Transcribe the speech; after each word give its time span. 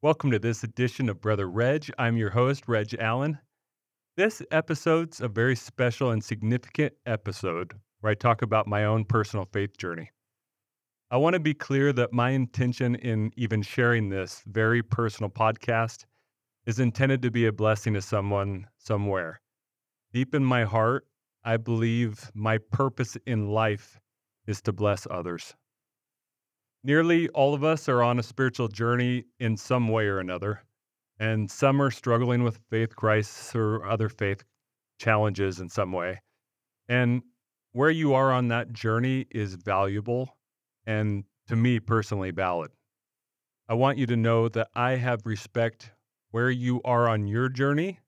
Welcome 0.00 0.30
to 0.30 0.38
this 0.38 0.62
edition 0.62 1.08
of 1.08 1.20
Brother 1.20 1.48
Redge. 1.48 1.90
I'm 1.98 2.16
your 2.16 2.30
host, 2.30 2.68
Redge 2.68 2.94
Allen. 3.00 3.36
This 4.16 4.40
episode's 4.52 5.20
a 5.20 5.26
very 5.26 5.56
special 5.56 6.12
and 6.12 6.22
significant 6.22 6.92
episode 7.04 7.74
where 7.98 8.12
I 8.12 8.14
talk 8.14 8.42
about 8.42 8.68
my 8.68 8.84
own 8.84 9.04
personal 9.04 9.48
faith 9.52 9.76
journey. 9.76 10.12
I 11.10 11.16
want 11.16 11.34
to 11.34 11.40
be 11.40 11.52
clear 11.52 11.92
that 11.94 12.12
my 12.12 12.30
intention 12.30 12.94
in 12.94 13.32
even 13.36 13.60
sharing 13.60 14.08
this 14.08 14.44
very 14.46 14.84
personal 14.84 15.30
podcast 15.30 16.04
is 16.64 16.78
intended 16.78 17.20
to 17.22 17.32
be 17.32 17.46
a 17.46 17.52
blessing 17.52 17.94
to 17.94 18.00
someone 18.00 18.68
somewhere. 18.76 19.40
Deep 20.12 20.32
in 20.32 20.44
my 20.44 20.62
heart, 20.62 21.08
I 21.42 21.56
believe 21.56 22.30
my 22.34 22.58
purpose 22.70 23.16
in 23.26 23.48
life 23.48 23.98
is 24.46 24.62
to 24.62 24.72
bless 24.72 25.08
others. 25.10 25.56
Nearly 26.84 27.28
all 27.30 27.54
of 27.54 27.64
us 27.64 27.88
are 27.88 28.02
on 28.02 28.18
a 28.18 28.22
spiritual 28.22 28.68
journey 28.68 29.24
in 29.40 29.56
some 29.56 29.88
way 29.88 30.06
or 30.06 30.20
another, 30.20 30.62
and 31.18 31.50
some 31.50 31.82
are 31.82 31.90
struggling 31.90 32.44
with 32.44 32.60
faith 32.70 32.94
crisis 32.94 33.54
or 33.54 33.84
other 33.84 34.08
faith 34.08 34.44
challenges 34.98 35.60
in 35.60 35.68
some 35.68 35.92
way. 35.92 36.22
And 36.88 37.22
where 37.72 37.90
you 37.90 38.14
are 38.14 38.32
on 38.32 38.48
that 38.48 38.72
journey 38.72 39.26
is 39.30 39.54
valuable 39.54 40.36
and 40.86 41.24
to 41.48 41.56
me 41.56 41.80
personally 41.80 42.30
valid. 42.30 42.70
I 43.68 43.74
want 43.74 43.98
you 43.98 44.06
to 44.06 44.16
know 44.16 44.48
that 44.48 44.68
I 44.74 44.92
have 44.92 45.26
respect 45.26 45.90
where 46.30 46.50
you 46.50 46.80
are 46.84 47.08
on 47.08 47.26
your 47.26 47.48
journey 47.48 48.00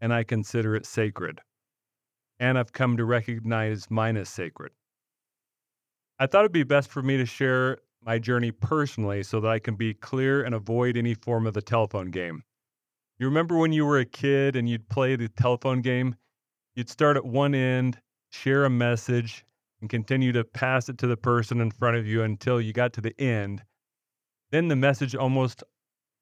and 0.00 0.12
I 0.12 0.24
consider 0.24 0.74
it 0.74 0.86
sacred. 0.86 1.40
And 2.40 2.58
I've 2.58 2.72
come 2.72 2.96
to 2.96 3.04
recognize 3.04 3.90
mine 3.90 4.16
as 4.16 4.28
sacred. 4.28 4.72
I 6.22 6.26
thought 6.28 6.42
it'd 6.42 6.52
be 6.52 6.62
best 6.62 6.88
for 6.88 7.02
me 7.02 7.16
to 7.16 7.26
share 7.26 7.78
my 8.00 8.16
journey 8.16 8.52
personally 8.52 9.24
so 9.24 9.40
that 9.40 9.48
I 9.48 9.58
can 9.58 9.74
be 9.74 9.92
clear 9.92 10.44
and 10.44 10.54
avoid 10.54 10.96
any 10.96 11.14
form 11.14 11.48
of 11.48 11.54
the 11.54 11.60
telephone 11.60 12.12
game. 12.12 12.44
You 13.18 13.26
remember 13.26 13.58
when 13.58 13.72
you 13.72 13.84
were 13.84 13.98
a 13.98 14.04
kid 14.04 14.54
and 14.54 14.68
you'd 14.68 14.88
play 14.88 15.16
the 15.16 15.28
telephone 15.28 15.80
game? 15.80 16.14
You'd 16.76 16.88
start 16.88 17.16
at 17.16 17.24
one 17.24 17.56
end, 17.56 17.98
share 18.30 18.64
a 18.64 18.70
message, 18.70 19.44
and 19.80 19.90
continue 19.90 20.30
to 20.30 20.44
pass 20.44 20.88
it 20.88 20.96
to 20.98 21.08
the 21.08 21.16
person 21.16 21.60
in 21.60 21.72
front 21.72 21.96
of 21.96 22.06
you 22.06 22.22
until 22.22 22.60
you 22.60 22.72
got 22.72 22.92
to 22.92 23.00
the 23.00 23.20
end. 23.20 23.64
Then 24.52 24.68
the 24.68 24.76
message 24.76 25.16
almost 25.16 25.64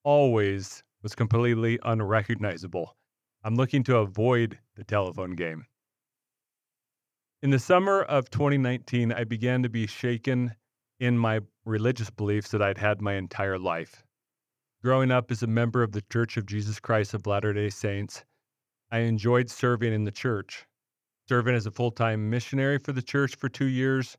always 0.02 0.82
was 1.02 1.14
completely 1.14 1.78
unrecognizable. 1.82 2.96
I'm 3.44 3.54
looking 3.54 3.82
to 3.82 3.98
avoid 3.98 4.60
the 4.76 4.84
telephone 4.84 5.32
game. 5.32 5.66
In 7.42 7.48
the 7.48 7.58
summer 7.58 8.02
of 8.02 8.28
2019, 8.28 9.12
I 9.12 9.24
began 9.24 9.62
to 9.62 9.70
be 9.70 9.86
shaken 9.86 10.56
in 10.98 11.16
my 11.16 11.41
religious 11.64 12.10
beliefs 12.10 12.50
that 12.50 12.60
I'd 12.60 12.77
had 12.77 13.00
my 13.00 13.14
entire 13.14 13.58
life. 13.58 14.05
Growing 14.84 15.10
up 15.10 15.30
as 15.30 15.42
a 15.42 15.47
member 15.47 15.82
of 15.82 15.92
the 15.92 16.02
Church 16.12 16.36
of 16.36 16.44
Jesus 16.44 16.78
Christ 16.78 17.14
of 17.14 17.27
Latter 17.27 17.55
day 17.55 17.70
Saints, 17.70 18.27
I 18.91 18.98
enjoyed 18.98 19.48
serving 19.48 19.91
in 19.94 20.05
the 20.05 20.10
church, 20.10 20.66
serving 21.30 21.55
as 21.55 21.64
a 21.64 21.70
full 21.70 21.91
time 21.91 22.28
missionary 22.28 22.77
for 22.77 22.92
the 22.92 23.00
church 23.00 23.36
for 23.36 23.48
two 23.48 23.69
years, 23.69 24.19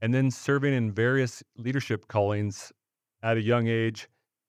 and 0.00 0.14
then 0.14 0.30
serving 0.30 0.72
in 0.72 0.92
various 0.92 1.42
leadership 1.56 2.06
callings 2.06 2.72
at 3.20 3.36
a 3.36 3.42
young 3.42 3.66
age, 3.66 4.08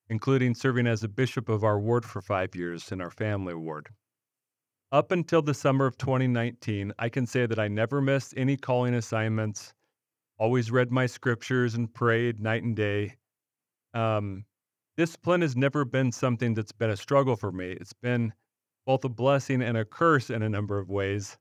including 0.09 0.53
serving 0.53 0.85
as 0.85 1.03
a 1.03 1.09
bishop 1.09 1.49
of 1.49 1.63
our 1.63 1.79
ward 1.79 2.05
for 2.05 2.21
five 2.21 2.53
years 2.53 2.91
in 2.91 3.01
our 3.01 3.09
family 3.09 3.55
ward. 3.55 3.89
Up 4.91 5.11
until 5.11 5.41
the 5.41 5.53
summer 5.53 5.85
of 5.85 5.97
2019, 5.97 6.93
I 6.99 7.09
can 7.09 7.25
say 7.25 7.45
that 7.45 7.59
I 7.59 7.67
never 7.67 8.01
missed 8.01 8.33
any 8.35 8.57
calling 8.57 8.93
assignments 8.93 9.73
always 10.41 10.71
read 10.71 10.91
my 10.91 11.05
scriptures 11.05 11.75
and 11.75 11.93
prayed 11.93 12.39
night 12.39 12.63
and 12.63 12.75
day. 12.75 13.15
Um, 13.93 14.45
discipline 14.97 15.41
has 15.41 15.55
never 15.55 15.85
been 15.85 16.11
something 16.11 16.55
that's 16.55 16.71
been 16.71 16.89
a 16.89 16.97
struggle 16.97 17.35
for 17.35 17.51
me. 17.51 17.73
It's 17.73 17.93
been 17.93 18.33
both 18.87 19.05
a 19.05 19.09
blessing 19.09 19.61
and 19.61 19.77
a 19.77 19.85
curse 19.85 20.31
in 20.31 20.41
a 20.41 20.49
number 20.49 20.79
of 20.79 20.89
ways. 20.89 21.37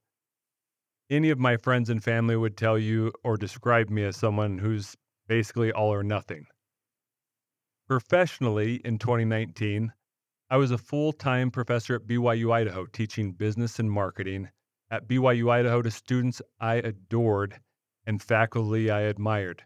Any 1.09 1.31
of 1.31 1.39
my 1.39 1.56
friends 1.56 1.89
and 1.89 2.05
family 2.05 2.37
would 2.37 2.59
tell 2.59 2.78
you 2.78 3.10
or 3.25 3.39
describe 3.39 3.89
me 3.89 4.05
as 4.05 4.19
someone 4.19 4.59
who's 4.59 4.94
basically 5.27 5.72
all 5.72 5.91
or 5.91 6.03
nothing. 6.03 6.47
Professionally, 7.89 8.83
in 8.84 8.99
2019, 8.99 9.94
I 10.53 10.56
was 10.56 10.72
a 10.72 10.78
full 10.78 11.12
time 11.12 11.53
professor 11.53 11.94
at 11.94 12.09
BYU 12.09 12.53
Idaho 12.53 12.84
teaching 12.84 13.31
business 13.31 13.78
and 13.78 13.88
marketing 13.88 14.49
at 14.91 15.06
BYU 15.06 15.49
Idaho 15.49 15.81
to 15.81 15.93
students 15.93 16.43
I 16.59 16.75
adored 16.75 17.61
and 18.05 18.21
faculty 18.21 18.91
I 18.91 19.03
admired. 19.03 19.62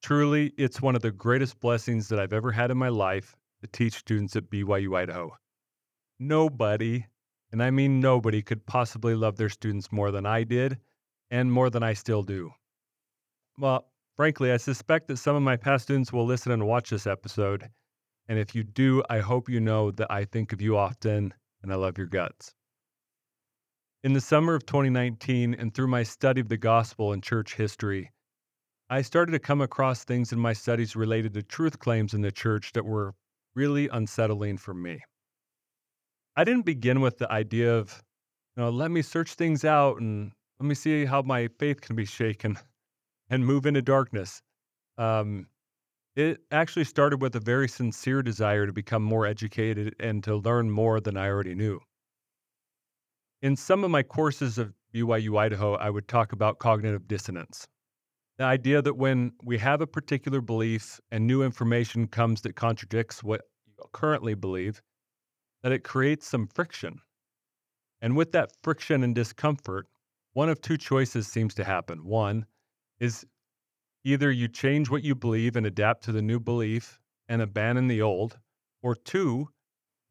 Truly, 0.00 0.52
it's 0.56 0.80
one 0.80 0.94
of 0.94 1.02
the 1.02 1.10
greatest 1.10 1.58
blessings 1.58 2.08
that 2.08 2.20
I've 2.20 2.32
ever 2.32 2.52
had 2.52 2.70
in 2.70 2.78
my 2.78 2.88
life 2.88 3.36
to 3.62 3.66
teach 3.66 3.94
students 3.94 4.36
at 4.36 4.48
BYU 4.48 4.96
Idaho. 4.96 5.36
Nobody, 6.20 7.06
and 7.50 7.60
I 7.60 7.72
mean 7.72 7.98
nobody, 7.98 8.42
could 8.42 8.64
possibly 8.66 9.16
love 9.16 9.38
their 9.38 9.48
students 9.48 9.90
more 9.90 10.12
than 10.12 10.24
I 10.24 10.44
did 10.44 10.78
and 11.32 11.52
more 11.52 11.68
than 11.68 11.82
I 11.82 11.94
still 11.94 12.22
do. 12.22 12.52
Well, 13.58 13.90
frankly, 14.14 14.52
I 14.52 14.56
suspect 14.56 15.08
that 15.08 15.16
some 15.16 15.34
of 15.34 15.42
my 15.42 15.56
past 15.56 15.82
students 15.82 16.12
will 16.12 16.26
listen 16.26 16.52
and 16.52 16.68
watch 16.68 16.90
this 16.90 17.08
episode. 17.08 17.68
And 18.30 18.38
if 18.38 18.54
you 18.54 18.62
do, 18.62 19.02
I 19.10 19.18
hope 19.18 19.48
you 19.48 19.58
know 19.58 19.90
that 19.90 20.08
I 20.08 20.24
think 20.24 20.52
of 20.52 20.62
you 20.62 20.76
often 20.76 21.34
and 21.64 21.72
I 21.72 21.74
love 21.74 21.98
your 21.98 22.06
guts. 22.06 22.54
In 24.04 24.12
the 24.12 24.20
summer 24.20 24.54
of 24.54 24.64
2019, 24.64 25.52
and 25.54 25.74
through 25.74 25.88
my 25.88 26.04
study 26.04 26.40
of 26.40 26.48
the 26.48 26.56
gospel 26.56 27.12
and 27.12 27.24
church 27.24 27.56
history, 27.56 28.12
I 28.88 29.02
started 29.02 29.32
to 29.32 29.40
come 29.40 29.60
across 29.60 30.04
things 30.04 30.32
in 30.32 30.38
my 30.38 30.52
studies 30.52 30.94
related 30.94 31.34
to 31.34 31.42
truth 31.42 31.80
claims 31.80 32.14
in 32.14 32.20
the 32.20 32.30
church 32.30 32.72
that 32.74 32.84
were 32.84 33.14
really 33.56 33.88
unsettling 33.88 34.58
for 34.58 34.74
me. 34.74 35.00
I 36.36 36.44
didn't 36.44 36.64
begin 36.64 37.00
with 37.00 37.18
the 37.18 37.30
idea 37.32 37.76
of, 37.76 38.00
you 38.56 38.62
know, 38.62 38.70
let 38.70 38.92
me 38.92 39.02
search 39.02 39.34
things 39.34 39.64
out 39.64 40.00
and 40.00 40.30
let 40.60 40.68
me 40.68 40.76
see 40.76 41.04
how 41.04 41.22
my 41.22 41.48
faith 41.58 41.80
can 41.80 41.96
be 41.96 42.04
shaken 42.04 42.56
and 43.28 43.44
move 43.44 43.66
into 43.66 43.82
darkness. 43.82 44.40
Um, 44.98 45.48
it 46.16 46.40
actually 46.50 46.84
started 46.84 47.22
with 47.22 47.36
a 47.36 47.40
very 47.40 47.68
sincere 47.68 48.22
desire 48.22 48.66
to 48.66 48.72
become 48.72 49.02
more 49.02 49.26
educated 49.26 49.94
and 50.00 50.24
to 50.24 50.36
learn 50.36 50.70
more 50.70 51.00
than 51.00 51.16
I 51.16 51.28
already 51.28 51.54
knew. 51.54 51.80
In 53.42 53.56
some 53.56 53.84
of 53.84 53.90
my 53.90 54.02
courses 54.02 54.58
of 54.58 54.74
BYU 54.92 55.38
Idaho, 55.38 55.74
I 55.74 55.88
would 55.88 56.08
talk 56.08 56.32
about 56.32 56.58
cognitive 56.58 57.08
dissonance. 57.08 57.66
The 58.38 58.44
idea 58.44 58.82
that 58.82 58.96
when 58.96 59.32
we 59.42 59.58
have 59.58 59.80
a 59.80 59.86
particular 59.86 60.40
belief 60.40 61.00
and 61.10 61.26
new 61.26 61.42
information 61.42 62.06
comes 62.06 62.40
that 62.42 62.56
contradicts 62.56 63.22
what 63.22 63.42
you 63.66 63.74
currently 63.92 64.34
believe, 64.34 64.82
that 65.62 65.72
it 65.72 65.84
creates 65.84 66.26
some 66.26 66.48
friction. 66.48 67.00
And 68.00 68.16
with 68.16 68.32
that 68.32 68.52
friction 68.62 69.04
and 69.04 69.14
discomfort, 69.14 69.86
one 70.32 70.48
of 70.48 70.60
two 70.60 70.76
choices 70.76 71.26
seems 71.26 71.54
to 71.54 71.64
happen. 71.64 72.04
One 72.04 72.46
is 72.98 73.26
either 74.04 74.30
you 74.30 74.48
change 74.48 74.90
what 74.90 75.04
you 75.04 75.14
believe 75.14 75.56
and 75.56 75.66
adapt 75.66 76.04
to 76.04 76.12
the 76.12 76.22
new 76.22 76.40
belief 76.40 77.00
and 77.28 77.42
abandon 77.42 77.86
the 77.86 78.02
old, 78.02 78.38
or 78.82 78.94
two, 78.94 79.48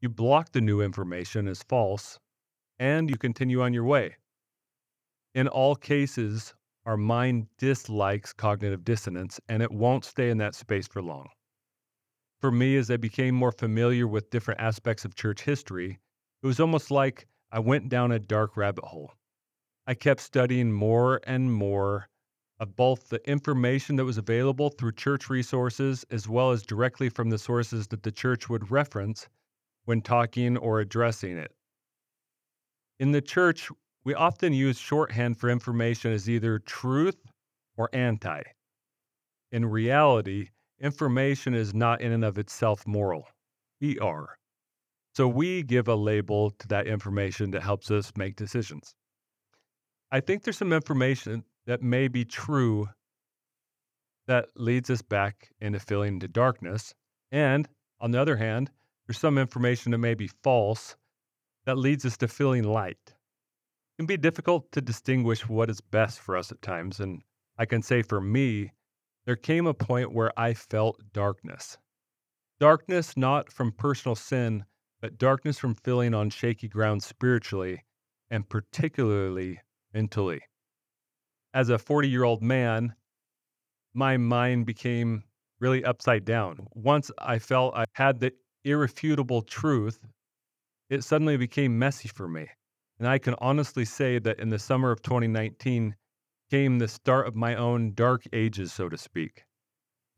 you 0.01 0.09
block 0.09 0.51
the 0.51 0.61
new 0.61 0.81
information 0.81 1.47
as 1.47 1.63
false 1.63 2.19
and 2.77 3.09
you 3.09 3.17
continue 3.17 3.61
on 3.61 3.73
your 3.73 3.83
way. 3.83 4.15
In 5.35 5.47
all 5.47 5.75
cases, 5.75 6.53
our 6.85 6.97
mind 6.97 7.47
dislikes 7.57 8.33
cognitive 8.33 8.83
dissonance 8.83 9.39
and 9.49 9.61
it 9.61 9.71
won't 9.71 10.05
stay 10.05 10.29
in 10.29 10.37
that 10.37 10.55
space 10.55 10.87
for 10.87 11.01
long. 11.01 11.27
For 12.39 12.51
me, 12.51 12.77
as 12.77 12.89
I 12.89 12.97
became 12.97 13.35
more 13.35 13.51
familiar 13.51 14.07
with 14.07 14.29
different 14.29 14.61
aspects 14.61 15.03
of 15.03 15.13
church 15.13 15.41
history, 15.41 15.99
it 16.41 16.47
was 16.47 16.59
almost 16.59 16.89
like 16.89 17.27
I 17.51 17.59
went 17.59 17.89
down 17.89 18.13
a 18.13 18.19
dark 18.19 18.55
rabbit 18.55 18.85
hole. 18.85 19.11
I 19.85 19.93
kept 19.93 20.21
studying 20.21 20.71
more 20.71 21.19
and 21.25 21.51
more 21.51 22.07
of 22.59 22.75
both 22.75 23.09
the 23.09 23.27
information 23.29 23.95
that 23.95 24.05
was 24.05 24.17
available 24.17 24.69
through 24.69 24.91
church 24.91 25.29
resources 25.29 26.05
as 26.11 26.27
well 26.27 26.51
as 26.51 26.63
directly 26.63 27.09
from 27.09 27.29
the 27.29 27.37
sources 27.37 27.87
that 27.87 28.03
the 28.03 28.11
church 28.11 28.49
would 28.49 28.69
reference 28.69 29.29
when 29.85 30.01
talking 30.01 30.57
or 30.57 30.79
addressing 30.79 31.37
it. 31.37 31.53
In 32.99 33.11
the 33.11 33.21
church, 33.21 33.69
we 34.03 34.13
often 34.13 34.53
use 34.53 34.77
shorthand 34.77 35.37
for 35.37 35.49
information 35.49 36.11
as 36.11 36.29
either 36.29 36.59
truth 36.59 37.17
or 37.77 37.89
anti. 37.93 38.41
In 39.51 39.65
reality, 39.65 40.49
information 40.79 41.53
is 41.53 41.73
not 41.73 42.01
in 42.01 42.11
and 42.11 42.25
of 42.25 42.37
itself 42.37 42.85
moral. 42.85 43.27
Are. 44.01 44.37
So 45.15 45.27
we 45.29 45.63
give 45.63 45.87
a 45.87 45.95
label 45.95 46.51
to 46.51 46.67
that 46.67 46.85
information 46.85 47.51
that 47.51 47.63
helps 47.63 47.89
us 47.89 48.11
make 48.17 48.35
decisions. 48.35 48.93
I 50.11 50.19
think 50.19 50.43
there's 50.43 50.57
some 50.57 50.73
information 50.73 51.45
that 51.69 51.83
may 51.83 52.07
be 52.07 52.25
true 52.25 52.89
that 54.25 54.47
leads 54.55 54.89
us 54.89 55.03
back 55.03 55.51
into 55.61 55.79
feeling 55.79 56.15
into 56.15 56.27
darkness. 56.27 56.95
And 57.31 57.69
on 58.01 58.09
the 58.09 58.19
other 58.19 58.37
hand, 58.37 58.71
there's 59.05 59.19
some 59.19 59.37
information 59.37 59.91
that 59.91 59.99
may 59.99 60.15
be 60.15 60.31
false 60.41 60.95
that 61.65 61.77
leads 61.77 62.05
us 62.05 62.17
to 62.17 62.27
feeling 62.27 62.63
light. 62.63 62.97
It 63.05 63.13
can 63.99 64.07
be 64.07 64.17
difficult 64.17 64.71
to 64.71 64.81
distinguish 64.81 65.47
what 65.47 65.69
is 65.69 65.79
best 65.79 66.19
for 66.19 66.35
us 66.35 66.51
at 66.51 66.59
times, 66.63 66.99
and 66.99 67.21
I 67.55 67.67
can 67.67 67.83
say 67.83 68.01
for 68.01 68.19
me, 68.19 68.71
there 69.27 69.35
came 69.35 69.67
a 69.67 69.73
point 69.75 70.11
where 70.11 70.31
I 70.39 70.55
felt 70.55 70.99
darkness. 71.13 71.77
Darkness 72.59 73.15
not 73.15 73.53
from 73.53 73.73
personal 73.73 74.15
sin, 74.15 74.65
but 75.01 75.19
darkness 75.19 75.59
from 75.59 75.75
feeling 75.75 76.15
on 76.15 76.31
shaky 76.31 76.67
ground 76.67 77.03
spiritually 77.03 77.83
and 78.31 78.49
particularly 78.49 79.59
mentally. 79.93 80.41
As 81.53 81.69
a 81.69 81.79
40 81.79 82.07
year 82.07 82.23
old 82.23 82.43
man, 82.43 82.95
my 83.93 84.17
mind 84.17 84.67
became 84.67 85.23
really 85.59 85.83
upside 85.83 86.23
down. 86.23 86.67
Once 86.73 87.09
I 87.17 87.39
felt 87.39 87.75
I 87.75 87.85
had 87.93 88.19
the 88.19 88.33
irrefutable 88.63 89.41
truth, 89.41 89.99
it 90.89 91.03
suddenly 91.03 91.37
became 91.37 91.79
messy 91.79 92.07
for 92.07 92.27
me. 92.27 92.47
And 92.99 93.07
I 93.07 93.17
can 93.17 93.35
honestly 93.39 93.85
say 93.85 94.19
that 94.19 94.39
in 94.39 94.49
the 94.49 94.59
summer 94.59 94.91
of 94.91 95.01
2019 95.01 95.95
came 96.51 96.77
the 96.77 96.87
start 96.87 97.27
of 97.27 97.35
my 97.35 97.55
own 97.55 97.93
dark 97.93 98.27
ages, 98.31 98.71
so 98.71 98.87
to 98.89 98.97
speak. 98.97 99.45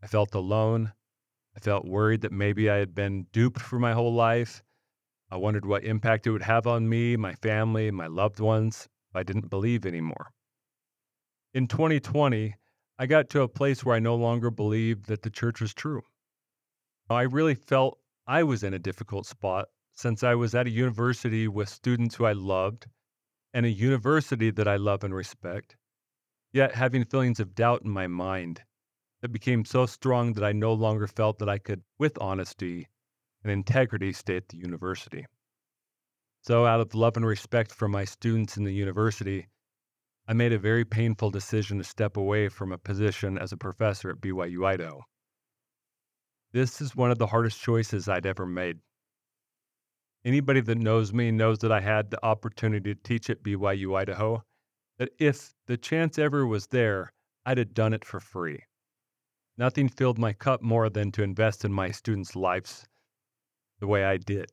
I 0.04 0.08
felt 0.08 0.36
alone. 0.36 0.94
I 1.56 1.60
felt 1.60 1.86
worried 1.86 2.22
that 2.22 2.32
maybe 2.32 2.70
I 2.70 2.78
had 2.78 2.94
been 2.94 3.28
duped 3.32 3.62
for 3.62 3.80
my 3.80 3.94
whole 3.94 4.14
life. 4.14 4.64
I 5.30 5.38
wondered 5.38 5.66
what 5.66 5.84
impact 5.86 6.28
it 6.28 6.32
would 6.32 6.42
have 6.42 6.68
on 6.68 6.90
me, 6.90 7.16
my 7.16 7.36
family, 7.36 7.90
my 7.92 8.08
loved 8.08 8.40
ones 8.40 8.90
I 9.14 9.24
didn't 9.24 9.50
believe 9.50 9.86
anymore. 9.86 10.32
In 11.54 11.68
2020, 11.68 12.56
I 12.98 13.06
got 13.08 13.30
to 13.32 13.42
a 13.42 13.48
place 13.50 13.84
where 13.84 13.94
I 13.94 14.00
no 14.00 14.16
longer 14.16 14.50
believed 14.50 15.08
that 15.08 15.22
the 15.22 15.30
church 15.30 15.60
was 15.60 15.74
true. 15.74 16.04
I 17.10 17.24
really 17.24 17.56
felt 17.56 18.00
I 18.26 18.44
was 18.44 18.64
in 18.64 18.74
a 18.74 18.80
difficult 18.80 19.26
spot 19.26 19.68
since 19.92 20.24
I 20.24 20.34
was 20.34 20.56
at 20.56 20.68
a 20.68 20.70
university 20.70 21.50
with 21.50 21.68
students 21.68 22.16
who 22.16 22.24
I 22.24 22.32
loved 22.32 22.88
and 23.54 23.66
a 23.66 23.70
university 23.70 24.50
that 24.50 24.66
I 24.66 24.78
love 24.78 25.04
and 25.04 25.14
respect, 25.14 25.76
yet 26.54 26.74
having 26.74 27.04
feelings 27.04 27.42
of 27.42 27.54
doubt 27.54 27.82
in 27.84 27.92
my 27.92 28.08
mind 28.08 28.62
that 29.22 29.34
became 29.34 29.66
so 29.66 29.86
strong 29.86 30.32
that 30.34 30.46
I 30.46 30.54
no 30.54 30.72
longer 30.72 31.06
felt 31.06 31.38
that 31.40 31.50
I 31.50 31.58
could, 31.58 31.84
with 32.00 32.18
honesty 32.22 32.88
and 33.44 33.52
integrity, 33.52 34.14
stay 34.14 34.38
at 34.38 34.48
the 34.48 34.58
university. 34.58 35.26
So, 36.44 36.66
out 36.66 36.80
of 36.80 36.96
love 36.96 37.18
and 37.18 37.26
respect 37.26 37.74
for 37.74 37.90
my 37.90 38.06
students 38.06 38.56
in 38.56 38.64
the 38.64 38.74
university, 38.74 39.48
I 40.28 40.34
made 40.34 40.54
a 40.54 40.60
very 40.60 40.86
painful 40.86 41.32
decision 41.32 41.78
to 41.80 41.84
step 41.84 42.16
away 42.16 42.48
from 42.48 42.72
a 42.72 42.78
position 42.78 43.38
as 43.38 43.52
a 43.52 43.58
professor 43.58 44.10
at 44.10 44.22
BYU 44.22 44.66
Idaho. 44.66 45.04
This 46.54 46.82
is 46.82 46.96
one 46.96 47.12
of 47.12 47.18
the 47.18 47.28
hardest 47.28 47.62
choices 47.62 48.08
I'd 48.08 48.26
ever 48.26 48.46
made. 48.46 48.80
Anybody 50.24 50.62
that 50.62 50.78
knows 50.78 51.12
me 51.14 51.32
knows 51.32 51.60
that 51.60 51.72
I 51.72 51.82
had 51.82 52.12
the 52.12 52.24
opportunity 52.24 52.94
to 52.94 53.02
teach 53.02 53.30
at 53.30 53.44
BYU 53.44 53.98
Idaho, 53.98 54.44
that 55.00 55.10
if 55.18 55.54
the 55.66 55.78
chance 55.78 56.20
ever 56.20 56.46
was 56.46 56.68
there, 56.68 57.12
I'd 57.46 57.58
have 57.58 57.74
done 57.74 57.94
it 57.94 58.06
for 58.06 58.20
free. 58.20 58.64
Nothing 59.58 59.90
filled 59.90 60.20
my 60.20 60.34
cup 60.34 60.62
more 60.62 60.90
than 60.90 61.12
to 61.14 61.24
invest 61.24 61.66
in 61.66 61.74
my 61.74 61.92
students' 61.92 62.36
lives 62.36 62.88
the 63.80 63.88
way 63.88 64.06
I 64.06 64.18
did. 64.18 64.52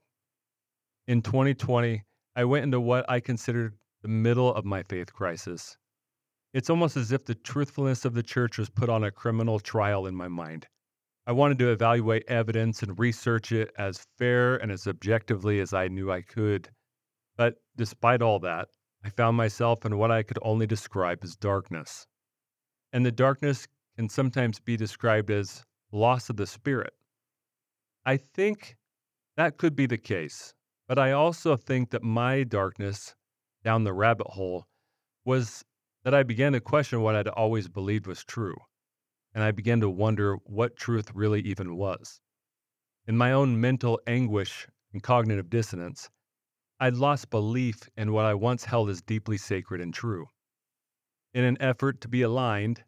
In 1.06 1.22
2020, 1.22 2.02
I 2.34 2.44
went 2.44 2.64
into 2.64 2.80
what 2.80 3.08
I 3.08 3.20
considered 3.20 3.74
the 4.02 4.08
middle 4.08 4.54
of 4.54 4.64
my 4.64 4.82
faith 4.82 5.12
crisis. 5.12 5.76
It's 6.54 6.70
almost 6.70 6.96
as 6.96 7.12
if 7.12 7.24
the 7.24 7.34
truthfulness 7.34 8.04
of 8.04 8.14
the 8.14 8.22
church 8.22 8.58
was 8.58 8.70
put 8.70 8.88
on 8.88 9.04
a 9.04 9.10
criminal 9.10 9.58
trial 9.58 10.06
in 10.06 10.14
my 10.14 10.28
mind. 10.28 10.66
I 11.26 11.32
wanted 11.32 11.58
to 11.58 11.70
evaluate 11.70 12.24
evidence 12.26 12.82
and 12.82 12.98
research 12.98 13.52
it 13.52 13.70
as 13.76 14.06
fair 14.16 14.56
and 14.56 14.72
as 14.72 14.86
objectively 14.86 15.60
as 15.60 15.74
I 15.74 15.88
knew 15.88 16.10
I 16.10 16.22
could. 16.22 16.70
But 17.36 17.56
despite 17.76 18.22
all 18.22 18.38
that, 18.40 18.68
I 19.04 19.10
found 19.10 19.36
myself 19.36 19.84
in 19.84 19.98
what 19.98 20.10
I 20.10 20.22
could 20.22 20.38
only 20.42 20.66
describe 20.66 21.18
as 21.22 21.36
darkness. 21.36 22.06
And 22.92 23.04
the 23.04 23.12
darkness 23.12 23.68
can 23.96 24.08
sometimes 24.08 24.58
be 24.58 24.76
described 24.76 25.30
as 25.30 25.64
loss 25.92 26.30
of 26.30 26.36
the 26.36 26.46
spirit. 26.46 26.94
I 28.06 28.16
think 28.16 28.76
that 29.36 29.58
could 29.58 29.76
be 29.76 29.86
the 29.86 29.98
case, 29.98 30.54
but 30.86 30.98
I 30.98 31.12
also 31.12 31.56
think 31.56 31.90
that 31.90 32.02
my 32.02 32.42
darkness 32.42 33.14
down 33.68 33.84
the 33.84 33.92
rabbit 33.92 34.26
hole 34.28 34.66
was 35.26 35.62
that 36.02 36.14
I 36.14 36.22
began 36.22 36.54
to 36.54 36.60
question 36.60 37.02
what 37.02 37.14
I'd 37.14 37.28
always 37.28 37.68
believed 37.68 38.06
was 38.06 38.24
true, 38.24 38.56
and 39.34 39.44
I 39.44 39.50
began 39.50 39.78
to 39.80 39.90
wonder 39.90 40.36
what 40.44 40.74
truth 40.74 41.10
really 41.14 41.42
even 41.42 41.76
was. 41.76 42.22
In 43.06 43.18
my 43.18 43.30
own 43.30 43.60
mental 43.60 44.00
anguish 44.06 44.66
and 44.94 45.02
cognitive 45.02 45.50
dissonance, 45.50 46.08
I'd 46.80 46.94
lost 46.94 47.28
belief 47.28 47.90
in 47.94 48.14
what 48.14 48.24
I 48.24 48.32
once 48.32 48.64
held 48.64 48.88
as 48.88 49.02
deeply 49.02 49.36
sacred 49.36 49.82
and 49.82 49.92
true. 49.92 50.28
In 51.34 51.44
an 51.44 51.60
effort 51.60 52.00
to 52.00 52.08
be 52.08 52.22
aligned, 52.22 52.84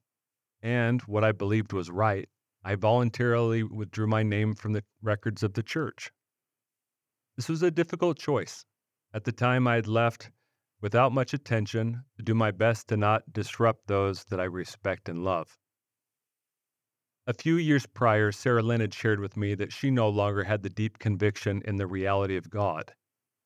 and 0.62 1.02
what 1.02 1.24
I 1.24 1.32
believed 1.32 1.74
was 1.74 1.90
right, 1.90 2.26
I 2.64 2.76
voluntarily 2.76 3.64
withdrew 3.64 4.06
my 4.06 4.22
name 4.22 4.54
from 4.54 4.72
the 4.72 4.84
records 5.02 5.42
of 5.42 5.52
the 5.52 5.62
church. 5.62 6.10
This 7.36 7.50
was 7.50 7.62
a 7.62 7.70
difficult 7.70 8.18
choice. 8.18 8.64
At 9.12 9.24
the 9.24 9.32
time, 9.32 9.66
I 9.66 9.74
had 9.74 9.86
left 9.86 10.30
without 10.80 11.12
much 11.12 11.34
attention 11.34 12.04
to 12.16 12.22
do 12.22 12.34
my 12.34 12.50
best 12.50 12.88
to 12.88 12.96
not 12.96 13.32
disrupt 13.32 13.86
those 13.86 14.24
that 14.24 14.40
I 14.40 14.44
respect 14.44 15.08
and 15.08 15.24
love. 15.24 15.58
A 17.26 17.34
few 17.34 17.56
years 17.56 17.86
prior, 17.86 18.32
Sarah 18.32 18.62
Lynn 18.62 18.80
had 18.80 18.94
shared 18.94 19.20
with 19.20 19.36
me 19.36 19.54
that 19.54 19.72
she 19.72 19.90
no 19.90 20.08
longer 20.08 20.44
had 20.44 20.62
the 20.62 20.70
deep 20.70 20.98
conviction 20.98 21.62
in 21.64 21.76
the 21.76 21.86
reality 21.86 22.36
of 22.36 22.50
God, 22.50 22.92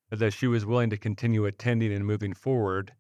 but 0.09 0.21
that 0.21 0.33
she 0.33 0.47
was 0.47 0.65
willing 0.65 0.91
to 0.91 0.97
continue 0.97 1.45
attending 1.45 1.93
and 1.93 2.07
moving 2.07 2.35
forward, 2.35 2.95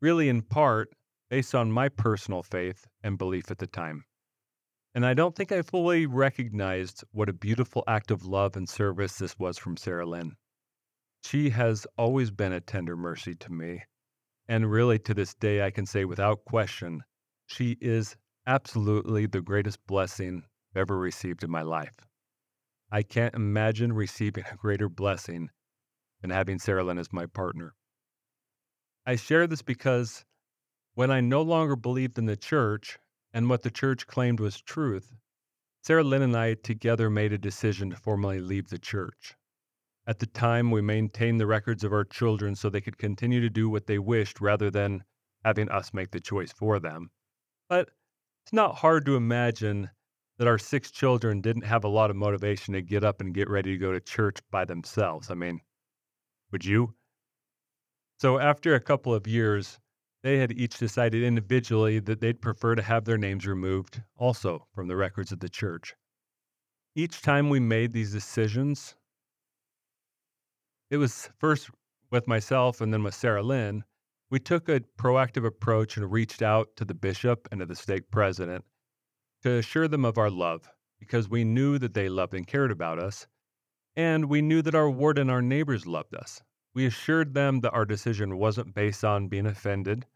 really 0.00 0.28
in 0.28 0.42
part 0.42 0.92
based 1.28 1.54
on 1.54 1.70
my 1.70 1.88
personal 1.88 2.42
faith 2.42 2.88
and 3.02 3.18
belief 3.18 3.50
at 3.50 3.58
the 3.58 3.66
time. 3.66 4.04
And 4.94 5.06
I 5.06 5.14
don't 5.14 5.36
think 5.36 5.52
I 5.52 5.62
fully 5.62 6.06
recognized 6.06 7.04
what 7.12 7.28
a 7.28 7.32
beautiful 7.32 7.84
act 7.86 8.10
of 8.10 8.24
love 8.24 8.56
and 8.56 8.68
service 8.68 9.18
this 9.18 9.38
was 9.38 9.58
from 9.58 9.76
Sarah 9.76 10.06
Lynn. 10.06 10.36
She 11.22 11.50
has 11.50 11.86
always 11.96 12.30
been 12.30 12.52
a 12.52 12.60
tender 12.60 12.96
mercy 12.96 13.34
to 13.34 13.52
me. 13.52 13.84
And 14.48 14.70
really, 14.70 14.98
to 15.00 15.14
this 15.14 15.34
day, 15.34 15.64
I 15.64 15.70
can 15.70 15.86
say 15.86 16.04
without 16.04 16.44
question, 16.44 17.04
she 17.46 17.76
is 17.80 18.16
absolutely 18.46 19.26
the 19.26 19.40
greatest 19.40 19.86
blessing 19.86 20.44
ever 20.74 20.98
received 20.98 21.44
in 21.44 21.50
my 21.50 21.62
life. 21.62 22.06
I 22.90 23.02
can't 23.02 23.34
imagine 23.34 23.92
receiving 23.92 24.44
a 24.50 24.56
greater 24.56 24.88
blessing 24.88 25.50
than 26.20 26.30
having 26.30 26.58
Sarah 26.58 26.82
Lynn 26.82 26.98
as 26.98 27.12
my 27.12 27.26
partner. 27.26 27.74
I 29.06 29.16
share 29.16 29.46
this 29.46 29.62
because 29.62 30.24
when 30.94 31.10
I 31.10 31.20
no 31.20 31.42
longer 31.42 31.76
believed 31.76 32.18
in 32.18 32.26
the 32.26 32.36
church 32.36 32.98
and 33.32 33.48
what 33.48 33.62
the 33.62 33.70
church 33.70 34.06
claimed 34.06 34.40
was 34.40 34.60
truth, 34.60 35.14
Sarah 35.82 36.04
Lynn 36.04 36.22
and 36.22 36.36
I 36.36 36.54
together 36.54 37.08
made 37.08 37.32
a 37.32 37.38
decision 37.38 37.90
to 37.90 37.96
formally 37.96 38.40
leave 38.40 38.68
the 38.68 38.78
church. 38.78 39.34
At 40.10 40.18
the 40.18 40.26
time, 40.26 40.72
we 40.72 40.82
maintained 40.82 41.38
the 41.38 41.46
records 41.46 41.84
of 41.84 41.92
our 41.92 42.02
children 42.02 42.56
so 42.56 42.68
they 42.68 42.80
could 42.80 42.98
continue 42.98 43.40
to 43.42 43.48
do 43.48 43.70
what 43.70 43.86
they 43.86 44.00
wished 44.00 44.40
rather 44.40 44.68
than 44.68 45.04
having 45.44 45.68
us 45.68 45.94
make 45.94 46.10
the 46.10 46.18
choice 46.18 46.52
for 46.52 46.80
them. 46.80 47.12
But 47.68 47.90
it's 48.42 48.52
not 48.52 48.74
hard 48.74 49.06
to 49.06 49.14
imagine 49.14 49.88
that 50.38 50.48
our 50.48 50.58
six 50.58 50.90
children 50.90 51.40
didn't 51.40 51.62
have 51.62 51.84
a 51.84 51.88
lot 51.88 52.10
of 52.10 52.16
motivation 52.16 52.74
to 52.74 52.82
get 52.82 53.04
up 53.04 53.20
and 53.20 53.32
get 53.32 53.48
ready 53.48 53.70
to 53.70 53.78
go 53.78 53.92
to 53.92 54.00
church 54.00 54.38
by 54.50 54.64
themselves. 54.64 55.30
I 55.30 55.34
mean, 55.34 55.60
would 56.50 56.64
you? 56.64 56.96
So 58.18 58.40
after 58.40 58.74
a 58.74 58.80
couple 58.80 59.14
of 59.14 59.28
years, 59.28 59.78
they 60.24 60.38
had 60.38 60.50
each 60.50 60.76
decided 60.76 61.22
individually 61.22 62.00
that 62.00 62.20
they'd 62.20 62.42
prefer 62.42 62.74
to 62.74 62.82
have 62.82 63.04
their 63.04 63.16
names 63.16 63.46
removed 63.46 64.02
also 64.16 64.66
from 64.74 64.88
the 64.88 64.96
records 64.96 65.30
of 65.30 65.38
the 65.38 65.48
church. 65.48 65.94
Each 66.96 67.22
time 67.22 67.48
we 67.48 67.60
made 67.60 67.92
these 67.92 68.10
decisions, 68.10 68.96
it 70.90 70.96
was 70.96 71.30
first 71.38 71.70
with 72.10 72.26
myself 72.26 72.80
and 72.80 72.92
then 72.92 73.02
with 73.02 73.14
Sarah 73.14 73.42
Lynn. 73.42 73.84
We 74.30 74.38
took 74.38 74.68
a 74.68 74.80
proactive 74.98 75.44
approach 75.46 75.96
and 75.96 76.10
reached 76.10 76.42
out 76.42 76.76
to 76.76 76.84
the 76.84 76.94
bishop 76.94 77.48
and 77.50 77.60
to 77.60 77.66
the 77.66 77.74
stake 77.74 78.10
president 78.10 78.64
to 79.42 79.58
assure 79.58 79.88
them 79.88 80.04
of 80.04 80.18
our 80.18 80.30
love 80.30 80.68
because 80.98 81.28
we 81.28 81.44
knew 81.44 81.78
that 81.78 81.94
they 81.94 82.08
loved 82.08 82.34
and 82.34 82.46
cared 82.46 82.70
about 82.70 82.98
us, 82.98 83.26
and 83.96 84.26
we 84.26 84.42
knew 84.42 84.62
that 84.62 84.74
our 84.74 84.90
ward 84.90 85.18
and 85.18 85.30
our 85.30 85.40
neighbors 85.40 85.86
loved 85.86 86.14
us. 86.14 86.42
We 86.74 86.86
assured 86.86 87.34
them 87.34 87.60
that 87.60 87.72
our 87.72 87.86
decision 87.86 88.38
wasn't 88.38 88.74
based 88.74 89.02
on 89.02 89.28
being 89.28 89.46
offended, 89.46 90.06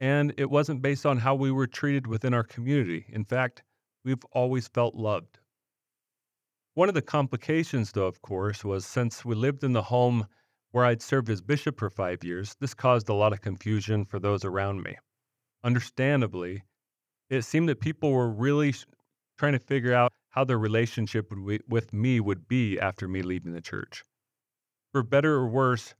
and 0.00 0.32
it 0.36 0.50
wasn't 0.50 0.82
based 0.82 1.04
on 1.06 1.18
how 1.18 1.34
we 1.34 1.52
were 1.52 1.66
treated 1.66 2.06
within 2.06 2.34
our 2.34 2.42
community. 2.42 3.04
In 3.08 3.24
fact, 3.24 3.62
we've 4.04 4.24
always 4.32 4.66
felt 4.66 4.94
loved. 4.94 5.38
One 6.74 6.88
of 6.88 6.94
the 6.96 7.02
complications, 7.02 7.92
though, 7.92 8.06
of 8.08 8.20
course, 8.20 8.64
was 8.64 8.84
since 8.84 9.24
we 9.24 9.36
lived 9.36 9.62
in 9.62 9.74
the 9.74 9.82
home 9.82 10.26
where 10.72 10.84
I'd 10.84 11.02
served 11.02 11.30
as 11.30 11.40
bishop 11.40 11.78
for 11.78 11.88
five 11.88 12.24
years, 12.24 12.56
this 12.58 12.74
caused 12.74 13.08
a 13.08 13.14
lot 13.14 13.32
of 13.32 13.40
confusion 13.40 14.04
for 14.04 14.18
those 14.18 14.44
around 14.44 14.82
me. 14.82 14.96
Understandably, 15.62 16.64
it 17.30 17.42
seemed 17.42 17.68
that 17.68 17.80
people 17.80 18.10
were 18.10 18.28
really 18.28 18.74
trying 19.38 19.52
to 19.52 19.60
figure 19.60 19.94
out 19.94 20.12
how 20.30 20.42
their 20.42 20.58
relationship 20.58 21.32
with 21.68 21.92
me 21.92 22.18
would 22.18 22.48
be 22.48 22.80
after 22.80 23.06
me 23.06 23.22
leaving 23.22 23.52
the 23.52 23.60
church. 23.60 24.02
For 24.90 25.04
better 25.04 25.34
or 25.34 25.46
worse, 25.46 25.94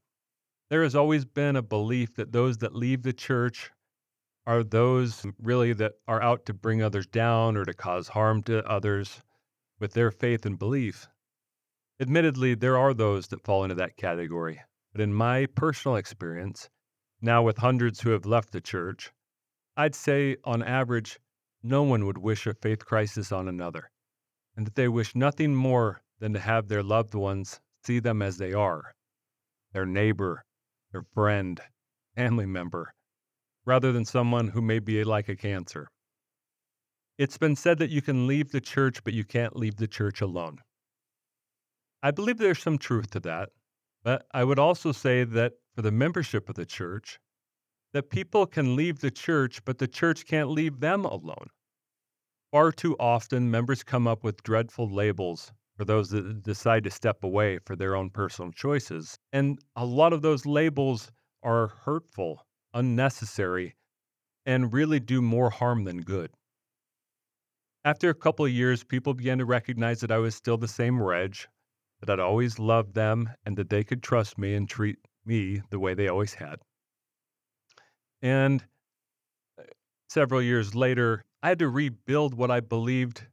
there 0.71 0.83
has 0.83 0.97
always 0.97 1.25
been 1.25 1.55
a 1.55 1.63
belief 1.63 2.17
that 2.17 2.33
those 2.33 2.59
that 2.59 2.75
leave 2.75 3.05
the 3.05 3.13
church 3.13 3.71
are 4.45 4.65
those 4.65 5.25
really 5.39 5.73
that 5.75 5.93
are 6.09 6.21
out 6.21 6.47
to 6.47 6.53
bring 6.53 6.83
others 6.83 7.07
down 7.07 7.57
or 7.57 7.65
to 7.65 7.75
cause 7.75 8.09
harm 8.09 8.43
to 8.43 8.67
others 8.69 9.23
with 9.85 9.93
their 9.93 10.11
faith 10.11 10.47
and 10.47 10.59
belief. 10.59 11.09
Admittedly, 12.01 12.55
there 12.55 12.79
are 12.79 12.95
those 12.95 13.27
that 13.27 13.45
fall 13.45 13.65
into 13.65 13.75
that 13.75 13.99
category, 13.99 14.59
but 14.93 15.01
in 15.03 15.13
my 15.13 15.45
personal 15.45 15.95
experience, 15.95 16.71
now 17.21 17.43
with 17.43 17.59
hundreds 17.59 18.01
who 18.01 18.09
have 18.09 18.25
left 18.25 18.51
the 18.51 18.63
church, 18.63 19.13
I'd 19.77 19.95
say 19.95 20.39
on 20.43 20.63
average, 20.63 21.21
no 21.63 21.83
one 21.83 22.07
would 22.07 22.17
wish 22.17 22.47
a 22.47 22.55
faith 22.55 22.87
crisis 22.87 23.31
on 23.31 23.47
another, 23.47 23.91
and 24.57 24.67
that 24.67 24.75
they 24.75 24.89
wish 24.89 25.15
nothing 25.15 25.55
more 25.55 26.01
than 26.19 26.33
to 26.33 26.41
have 26.41 26.69
their 26.69 26.83
loved 26.83 27.15
ones 27.15 27.61
see 27.83 27.99
them 27.99 28.23
as 28.23 28.39
they 28.39 28.55
are 28.55 28.95
their 29.75 29.85
neighbor, 29.85 30.47
their 30.93 31.05
friend, 31.13 31.61
family 32.17 32.47
member, 32.47 32.95
rather 33.67 33.93
than 33.93 34.07
someone 34.07 34.49
who 34.49 34.63
may 34.63 34.79
be 34.79 35.05
like 35.05 35.29
a 35.29 35.37
cancer. 35.37 35.91
It's 37.17 37.39
been 37.39 37.55
said 37.55 37.79
that 37.79 37.91
you 37.91 38.03
can 38.03 38.27
leave 38.27 38.51
the 38.51 38.61
church, 38.61 39.05
but 39.05 39.15
you 39.15 39.25
can't 39.25 39.57
leave 39.57 39.77
the 39.77 39.87
church 39.87 40.21
alone. 40.21 40.59
I 42.03 42.11
believe 42.11 42.39
there's 42.39 42.63
some 42.63 42.77
truth 42.77 43.11
to 43.11 43.21
that, 43.21 43.51
but 44.03 44.27
I 44.35 44.43
would 44.43 44.59
also 44.59 44.91
say 44.91 45.23
that 45.25 45.53
for 45.75 45.83
the 45.83 45.93
membership 45.93 46.49
of 46.49 46.57
the 46.57 46.67
church, 46.67 47.21
that 47.93 48.11
people 48.11 48.47
can 48.47 48.75
leave 48.75 48.99
the 48.99 49.13
church, 49.13 49.65
but 49.65 49.79
the 49.79 49.87
church 49.87 50.27
can't 50.27 50.51
leave 50.51 50.81
them 50.81 51.05
alone. 51.05 51.51
Far 52.51 52.73
too 52.73 52.97
often, 52.99 53.51
members 53.51 53.85
come 53.85 54.09
up 54.09 54.25
with 54.25 54.43
dreadful 54.43 54.89
labels 54.89 55.53
for 55.77 55.85
those 55.85 56.11
that 56.11 56.43
decide 56.43 56.85
to 56.85 56.91
step 56.91 57.23
away 57.23 57.59
for 57.65 57.77
their 57.77 57.95
own 57.95 58.11
personal 58.11 58.51
choices. 58.51 59.19
And 59.33 59.61
a 59.77 59.85
lot 59.85 60.13
of 60.13 60.23
those 60.23 60.47
labels 60.47 61.13
are 61.43 61.69
hurtful, 61.69 62.47
unnecessary, 62.75 63.77
and 64.45 64.73
really 64.73 65.01
do 65.01 65.23
more 65.23 65.51
harm 65.51 65.85
than 65.85 66.01
good. 66.03 66.31
After 67.87 68.09
a 68.09 68.15
couple 68.15 68.47
of 68.47 68.51
years, 68.51 68.83
people 68.83 69.13
began 69.13 69.37
to 69.39 69.45
recognize 69.45 70.01
that 70.01 70.11
I 70.11 70.17
was 70.17 70.35
still 70.35 70.57
the 70.57 70.67
same 70.67 71.03
Redge, 71.03 71.49
that 72.01 72.09
I'd 72.09 72.19
always 72.19 72.59
loved 72.59 72.95
them, 72.95 73.29
and 73.45 73.59
that 73.59 73.69
they 73.69 73.85
could 73.85 74.03
trust 74.03 74.39
me 74.39 74.55
and 74.55 74.67
treat 74.67 74.97
me 75.27 75.61
the 75.69 75.79
way 75.79 75.93
they 75.93 76.09
always 76.09 76.33
had. 76.35 76.61
And 78.23 78.65
uh, 79.59 79.65
several 80.09 80.41
years 80.41 80.75
later, 80.75 81.25
I 81.43 81.49
had 81.49 81.59
to 81.59 81.69
rebuild 81.69 82.33
what 82.33 82.51
I 82.51 82.61
believed 82.61 83.27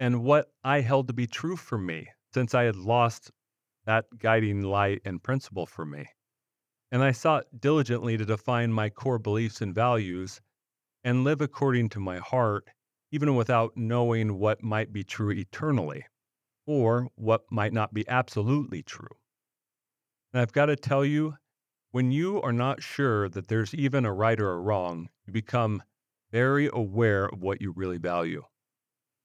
and 0.00 0.24
what 0.24 0.50
I 0.64 0.80
held 0.80 1.08
to 1.08 1.12
be 1.12 1.26
true 1.26 1.56
for 1.56 1.76
me 1.76 2.08
since 2.32 2.54
I 2.54 2.62
had 2.62 2.76
lost 2.76 3.30
that 3.84 4.06
guiding 4.18 4.62
light 4.62 5.02
and 5.04 5.22
principle 5.22 5.66
for 5.66 5.84
me. 5.84 6.06
And 6.90 7.02
I 7.02 7.12
sought 7.12 7.60
diligently 7.60 8.16
to 8.16 8.24
define 8.24 8.72
my 8.72 8.88
core 8.88 9.18
beliefs 9.18 9.60
and 9.60 9.74
values 9.74 10.40
and 11.04 11.22
live 11.22 11.42
according 11.42 11.90
to 11.90 12.00
my 12.00 12.16
heart, 12.16 12.70
even 13.10 13.34
without 13.34 13.76
knowing 13.76 14.38
what 14.38 14.62
might 14.62 14.92
be 14.92 15.04
true 15.04 15.30
eternally 15.30 16.04
or 16.66 17.08
what 17.14 17.42
might 17.50 17.72
not 17.72 17.94
be 17.94 18.06
absolutely 18.08 18.82
true. 18.82 19.16
And 20.32 20.42
I've 20.42 20.52
got 20.52 20.66
to 20.66 20.76
tell 20.76 21.04
you, 21.04 21.36
when 21.90 22.10
you 22.10 22.42
are 22.42 22.52
not 22.52 22.82
sure 22.82 23.28
that 23.30 23.48
there's 23.48 23.74
even 23.74 24.04
a 24.04 24.12
right 24.12 24.38
or 24.38 24.52
a 24.52 24.60
wrong, 24.60 25.08
you 25.26 25.32
become 25.32 25.82
very 26.30 26.68
aware 26.70 27.26
of 27.26 27.42
what 27.42 27.62
you 27.62 27.72
really 27.72 27.96
value. 27.96 28.44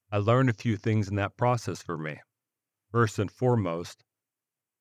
I 0.10 0.18
learned 0.18 0.50
a 0.50 0.54
few 0.54 0.78
things 0.78 1.10
in 1.10 1.16
that 1.18 1.36
process 1.36 1.82
for 1.82 1.98
me. 1.98 2.22
First 2.92 3.20
and 3.20 3.30
foremost, 3.30 4.06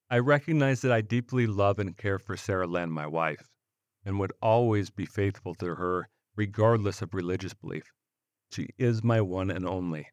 I 0.09 0.19
recognize 0.19 0.81
that 0.81 0.91
I 0.91 1.01
deeply 1.01 1.47
love 1.47 1.79
and 1.79 1.97
care 1.97 2.19
for 2.19 2.37
Sarah 2.37 2.67
Lynn, 2.67 2.91
my 2.91 3.07
wife, 3.07 3.49
and 4.05 4.19
would 4.19 4.31
always 4.41 4.89
be 4.89 5.05
faithful 5.05 5.55
to 5.55 5.75
her 5.75 6.07
regardless 6.35 7.01
of 7.01 7.13
religious 7.13 7.53
belief. 7.53 7.91
She 8.53 8.69
is 8.77 9.03
my 9.03 9.19
one 9.19 9.49
and 9.49 9.65
only. 9.65 10.09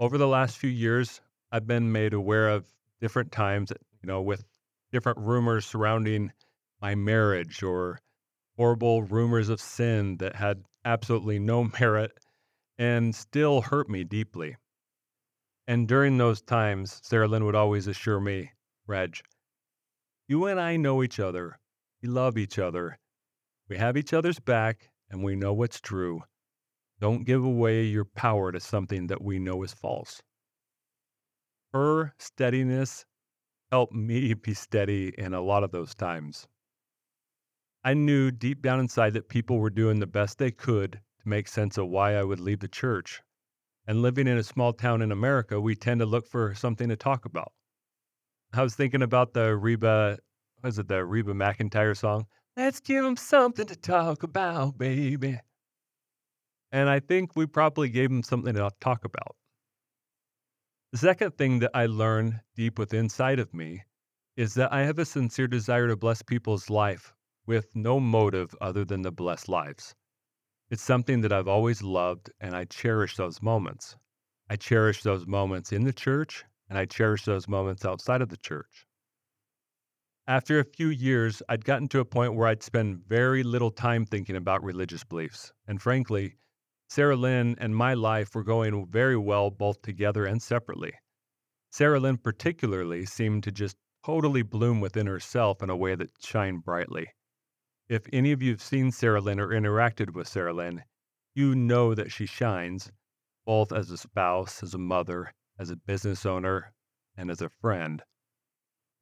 Over 0.00 0.16
the 0.16 0.26
last 0.26 0.56
few 0.56 0.70
years, 0.70 1.20
I've 1.52 1.66
been 1.66 1.92
made 1.92 2.14
aware 2.14 2.48
of 2.48 2.66
different 3.00 3.30
times, 3.30 3.70
you 4.02 4.06
know, 4.06 4.22
with 4.22 4.44
different 4.90 5.18
rumors 5.18 5.66
surrounding 5.66 6.32
my 6.80 6.94
marriage 6.94 7.62
or 7.62 8.00
horrible 8.56 9.02
rumors 9.02 9.50
of 9.50 9.60
sin 9.60 10.16
that 10.16 10.36
had 10.36 10.64
absolutely 10.86 11.38
no 11.38 11.64
merit 11.80 12.12
and 12.78 13.14
still 13.14 13.60
hurt 13.60 13.90
me 13.90 14.02
deeply. 14.04 14.56
And 15.66 15.86
during 15.86 16.16
those 16.16 16.40
times, 16.40 17.00
Sarah 17.04 17.28
Lynn 17.28 17.44
would 17.44 17.54
always 17.54 17.86
assure 17.86 18.20
me, 18.20 18.52
Redge, 18.86 19.22
you 20.26 20.46
and 20.46 20.58
I 20.58 20.76
know 20.76 21.02
each 21.02 21.20
other. 21.20 21.58
We 22.02 22.08
love 22.08 22.38
each 22.38 22.58
other. 22.58 22.98
We 23.68 23.76
have 23.76 23.96
each 23.96 24.12
other's 24.12 24.40
back, 24.40 24.90
and 25.10 25.22
we 25.22 25.36
know 25.36 25.52
what's 25.52 25.80
true. 25.80 26.22
Don't 27.04 27.26
give 27.26 27.44
away 27.44 27.82
your 27.82 28.06
power 28.06 28.50
to 28.50 28.58
something 28.58 29.08
that 29.08 29.20
we 29.20 29.38
know 29.38 29.62
is 29.62 29.74
false. 29.74 30.22
Her 31.74 32.14
steadiness 32.18 33.04
helped 33.70 33.92
me 33.92 34.32
be 34.42 34.54
steady 34.54 35.12
in 35.18 35.34
a 35.34 35.42
lot 35.42 35.64
of 35.64 35.70
those 35.70 35.94
times. 35.94 36.48
I 37.84 37.92
knew 37.92 38.30
deep 38.30 38.62
down 38.62 38.80
inside 38.80 39.12
that 39.12 39.28
people 39.28 39.58
were 39.58 39.68
doing 39.68 40.00
the 40.00 40.06
best 40.06 40.38
they 40.38 40.50
could 40.50 40.92
to 40.92 41.28
make 41.28 41.46
sense 41.46 41.76
of 41.76 41.88
why 41.88 42.14
I 42.14 42.24
would 42.24 42.40
leave 42.40 42.60
the 42.60 42.68
church. 42.68 43.20
And 43.86 44.00
living 44.00 44.26
in 44.26 44.38
a 44.38 44.42
small 44.42 44.72
town 44.72 45.02
in 45.02 45.12
America, 45.12 45.60
we 45.60 45.76
tend 45.76 46.00
to 46.00 46.06
look 46.06 46.26
for 46.26 46.54
something 46.54 46.88
to 46.88 46.96
talk 46.96 47.26
about. 47.26 47.52
I 48.54 48.62
was 48.62 48.76
thinking 48.76 49.02
about 49.02 49.34
the 49.34 49.54
Reba, 49.58 50.20
was 50.62 50.78
it 50.78 50.88
the 50.88 51.04
Reba 51.04 51.34
McEntire 51.34 51.98
song? 51.98 52.28
Let's 52.56 52.80
give 52.80 53.04
them 53.04 53.18
something 53.18 53.66
to 53.66 53.76
talk 53.76 54.22
about, 54.22 54.78
baby. 54.78 55.40
And 56.74 56.90
I 56.90 56.98
think 56.98 57.36
we 57.36 57.46
probably 57.46 57.88
gave 57.88 58.10
them 58.10 58.24
something 58.24 58.52
to 58.52 58.68
talk 58.80 59.04
about. 59.04 59.36
The 60.90 60.98
second 60.98 61.38
thing 61.38 61.60
that 61.60 61.70
I 61.72 61.86
learned 61.86 62.40
deep 62.56 62.80
within 62.80 63.04
inside 63.04 63.38
of 63.38 63.54
me 63.54 63.84
is 64.36 64.54
that 64.54 64.72
I 64.72 64.80
have 64.80 64.98
a 64.98 65.04
sincere 65.04 65.46
desire 65.46 65.86
to 65.86 65.96
bless 65.96 66.22
people's 66.22 66.68
life 66.68 67.14
with 67.46 67.76
no 67.76 68.00
motive 68.00 68.56
other 68.60 68.84
than 68.84 69.04
to 69.04 69.12
bless 69.12 69.46
lives. 69.48 69.94
It's 70.68 70.82
something 70.82 71.20
that 71.20 71.32
I've 71.32 71.46
always 71.46 71.80
loved, 71.80 72.32
and 72.40 72.56
I 72.56 72.64
cherish 72.64 73.14
those 73.14 73.40
moments. 73.40 73.96
I 74.50 74.56
cherish 74.56 75.04
those 75.04 75.28
moments 75.28 75.70
in 75.70 75.84
the 75.84 75.92
church, 75.92 76.44
and 76.68 76.76
I 76.76 76.86
cherish 76.86 77.24
those 77.24 77.46
moments 77.46 77.84
outside 77.84 78.20
of 78.20 78.30
the 78.30 78.36
church. 78.36 78.88
After 80.26 80.58
a 80.58 80.64
few 80.64 80.88
years, 80.88 81.40
I'd 81.48 81.64
gotten 81.64 81.86
to 81.90 82.00
a 82.00 82.04
point 82.04 82.34
where 82.34 82.48
I'd 82.48 82.64
spend 82.64 83.06
very 83.06 83.44
little 83.44 83.70
time 83.70 84.04
thinking 84.04 84.34
about 84.34 84.64
religious 84.64 85.04
beliefs. 85.04 85.52
And 85.68 85.80
frankly, 85.80 86.34
Sarah 86.88 87.16
Lynn 87.16 87.56
and 87.58 87.74
my 87.74 87.94
life 87.94 88.34
were 88.34 88.44
going 88.44 88.86
very 88.86 89.16
well 89.16 89.50
both 89.50 89.82
together 89.82 90.26
and 90.26 90.42
separately. 90.42 90.92
Sarah 91.70 91.98
Lynn, 91.98 92.18
particularly, 92.18 93.04
seemed 93.04 93.42
to 93.44 93.50
just 93.50 93.76
totally 94.04 94.42
bloom 94.42 94.80
within 94.80 95.06
herself 95.06 95.62
in 95.62 95.70
a 95.70 95.76
way 95.76 95.94
that 95.94 96.10
shined 96.22 96.64
brightly. 96.64 97.08
If 97.88 98.06
any 98.12 98.32
of 98.32 98.42
you 98.42 98.52
have 98.52 98.62
seen 98.62 98.92
Sarah 98.92 99.20
Lynn 99.20 99.40
or 99.40 99.48
interacted 99.48 100.14
with 100.14 100.28
Sarah 100.28 100.54
Lynn, 100.54 100.84
you 101.34 101.54
know 101.54 101.94
that 101.94 102.12
she 102.12 102.26
shines 102.26 102.92
both 103.44 103.72
as 103.72 103.90
a 103.90 103.98
spouse, 103.98 104.62
as 104.62 104.74
a 104.74 104.78
mother, 104.78 105.32
as 105.58 105.70
a 105.70 105.76
business 105.76 106.24
owner, 106.24 106.72
and 107.16 107.30
as 107.30 107.40
a 107.40 107.48
friend. 107.48 108.02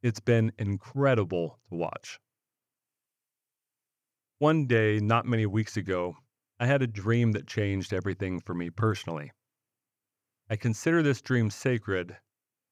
It's 0.03 0.21
been 0.21 0.53
incredible 0.59 1.59
to 1.69 1.75
watch. 1.77 2.19
One 4.39 4.67
day, 4.67 4.99
not 4.99 5.27
many 5.27 5.47
weeks 5.47 5.77
ago, 5.77 6.17
I 6.62 6.66
had 6.66 6.81
a 6.81 6.87
dream 6.87 7.33
that 7.33 7.49
changed 7.49 7.92
everything 7.92 8.38
for 8.38 8.54
me 8.54 8.71
personally. 8.71 9.33
I 10.49 10.54
consider 10.54 11.02
this 11.02 11.21
dream 11.21 11.50
sacred, 11.50 12.16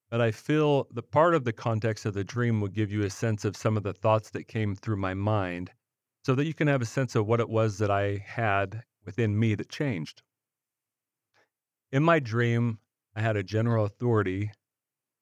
but 0.09 0.21
I 0.21 0.31
feel 0.31 0.87
that 0.93 1.11
part 1.11 1.35
of 1.35 1.43
the 1.43 1.53
context 1.53 2.07
of 2.07 2.15
the 2.15 2.23
dream 2.23 2.61
will 2.61 2.69
give 2.69 2.93
you 2.93 3.03
a 3.03 3.11
sense 3.11 3.45
of 3.45 3.57
some 3.57 3.77
of 3.77 3.83
the 3.83 3.93
thoughts 3.93 4.31
that 4.31 4.47
came 4.47 4.77
through 4.77 4.99
my 4.99 5.15
mind 5.15 5.73
so 6.25 6.37
that 6.37 6.47
you 6.47 6.55
can 6.55 6.69
have 6.69 6.81
a 6.81 6.87
sense 6.87 7.17
of 7.17 7.27
what 7.27 7.41
it 7.41 7.49
was 7.49 7.79
that 7.79 7.91
I 7.91 8.19
had 8.25 8.85
within 9.05 9.37
me 9.37 9.57
that 9.57 9.69
changed. 9.69 10.23
In 11.91 12.05
my 12.05 12.21
dream, 12.21 12.79
I 13.17 13.23
had 13.23 13.37
a 13.37 13.43
general 13.43 13.87
authority 13.87 14.53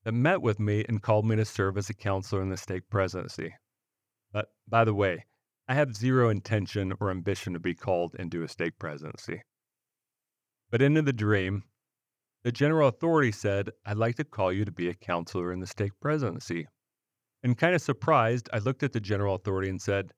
that 0.05 0.13
met 0.13 0.43
with 0.43 0.61
me 0.61 0.85
and 0.87 1.01
called 1.01 1.25
me 1.25 1.37
to 1.37 1.47
serve 1.47 1.79
as 1.79 1.89
a 1.89 1.95
counselor 1.95 2.43
in 2.43 2.51
the 2.51 2.59
stake 2.59 2.91
presidency. 2.91 3.55
But 4.31 4.51
by 4.69 4.85
the 4.85 4.93
way, 4.93 5.25
I 5.69 5.75
have 5.75 5.95
zero 5.95 6.31
intention 6.31 6.95
or 6.99 7.11
ambition 7.11 7.53
to 7.53 7.61
be 7.61 7.75
called 7.75 8.15
into 8.19 8.43
a 8.43 8.49
stake 8.49 8.79
presidency. 8.79 9.43
But 10.71 10.81
into 10.81 11.03
the 11.03 11.13
dream, 11.13 11.65
the 12.43 12.53
general 12.53 12.89
authority 12.89 13.33
said, 13.33 13.71
I'd 13.85 13.99
like 13.99 14.17
to 14.17 14.25
call 14.25 14.51
you 14.51 14.65
to 14.65 14.73
be 14.73 14.89
a 14.89 14.95
counselor 14.95 15.53
in 15.53 15.61
the 15.61 15.67
stake 15.67 15.93
presidency. 16.01 16.67
And 17.43 17.59
kind 17.59 17.75
of 17.75 17.83
surprised, 17.83 18.49
I 18.51 18.59
looked 18.59 18.83
at 18.83 18.93
the 18.93 19.01
general 19.01 19.35
authority 19.35 19.69
and 19.69 19.81
said, 19.81 20.13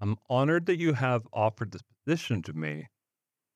I'm 0.00 0.16
honored 0.30 0.64
that 0.66 0.78
you 0.78 0.94
have 0.94 1.28
offered 1.30 1.72
this 1.72 1.82
position 2.04 2.42
to 2.44 2.54
me, 2.54 2.86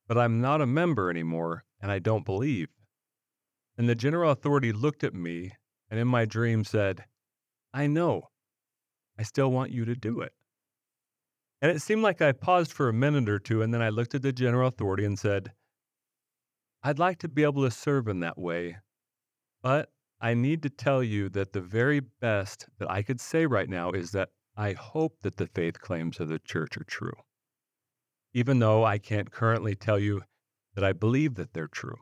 but 0.06 0.18
I'm 0.18 0.42
not 0.42 0.60
a 0.60 0.66
member 0.66 1.08
anymore, 1.08 1.64
and 1.80 1.90
I 1.90 2.00
don't 2.00 2.26
believe. 2.26 2.68
And 3.78 3.88
the 3.88 3.94
general 3.94 4.30
authority 4.30 4.72
looked 4.72 5.02
at 5.02 5.14
me 5.14 5.52
and 5.90 5.98
in 5.98 6.06
my 6.06 6.26
dream 6.26 6.64
said, 6.64 7.06
I 7.72 7.86
know. 7.86 8.28
I 9.18 9.22
still 9.22 9.50
want 9.50 9.70
you 9.70 9.84
to 9.86 9.94
do 9.94 10.20
it. 10.20 10.32
And 11.64 11.74
it 11.74 11.80
seemed 11.80 12.02
like 12.02 12.20
I 12.20 12.32
paused 12.32 12.74
for 12.74 12.90
a 12.90 12.92
minute 12.92 13.26
or 13.26 13.38
two, 13.38 13.62
and 13.62 13.72
then 13.72 13.80
I 13.80 13.88
looked 13.88 14.14
at 14.14 14.20
the 14.20 14.34
general 14.34 14.68
authority 14.68 15.06
and 15.06 15.18
said, 15.18 15.50
I'd 16.82 16.98
like 16.98 17.20
to 17.20 17.28
be 17.28 17.42
able 17.42 17.62
to 17.62 17.70
serve 17.70 18.06
in 18.06 18.20
that 18.20 18.36
way, 18.36 18.76
but 19.62 19.90
I 20.20 20.34
need 20.34 20.62
to 20.64 20.68
tell 20.68 21.02
you 21.02 21.30
that 21.30 21.54
the 21.54 21.62
very 21.62 22.00
best 22.00 22.66
that 22.78 22.90
I 22.90 23.00
could 23.00 23.18
say 23.18 23.46
right 23.46 23.66
now 23.66 23.92
is 23.92 24.10
that 24.10 24.28
I 24.54 24.74
hope 24.74 25.20
that 25.22 25.38
the 25.38 25.46
faith 25.46 25.80
claims 25.80 26.20
of 26.20 26.28
the 26.28 26.38
church 26.38 26.76
are 26.76 26.84
true, 26.84 27.16
even 28.34 28.58
though 28.58 28.84
I 28.84 28.98
can't 28.98 29.30
currently 29.30 29.74
tell 29.74 29.98
you 29.98 30.20
that 30.74 30.84
I 30.84 30.92
believe 30.92 31.36
that 31.36 31.54
they're 31.54 31.66
true. 31.66 31.96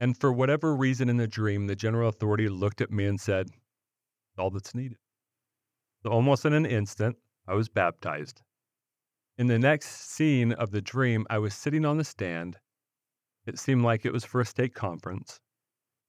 And 0.00 0.14
for 0.20 0.30
whatever 0.30 0.76
reason 0.76 1.08
in 1.08 1.16
the 1.16 1.28
dream, 1.28 1.66
the 1.66 1.74
general 1.74 2.10
authority 2.10 2.50
looked 2.50 2.82
at 2.82 2.90
me 2.90 3.06
and 3.06 3.18
said, 3.18 3.48
all 4.36 4.50
that's 4.50 4.74
needed. 4.74 4.98
So 6.02 6.10
almost 6.10 6.44
in 6.44 6.52
an 6.52 6.66
instant, 6.66 7.16
I 7.48 7.54
was 7.54 7.70
baptized. 7.70 8.42
In 9.38 9.46
the 9.46 9.58
next 9.58 10.10
scene 10.10 10.52
of 10.52 10.70
the 10.70 10.82
dream, 10.82 11.26
I 11.30 11.38
was 11.38 11.54
sitting 11.54 11.86
on 11.86 11.96
the 11.96 12.04
stand. 12.04 12.58
It 13.46 13.58
seemed 13.58 13.82
like 13.82 14.04
it 14.04 14.12
was 14.12 14.24
for 14.24 14.42
a 14.42 14.46
stake 14.46 14.74
conference. 14.74 15.40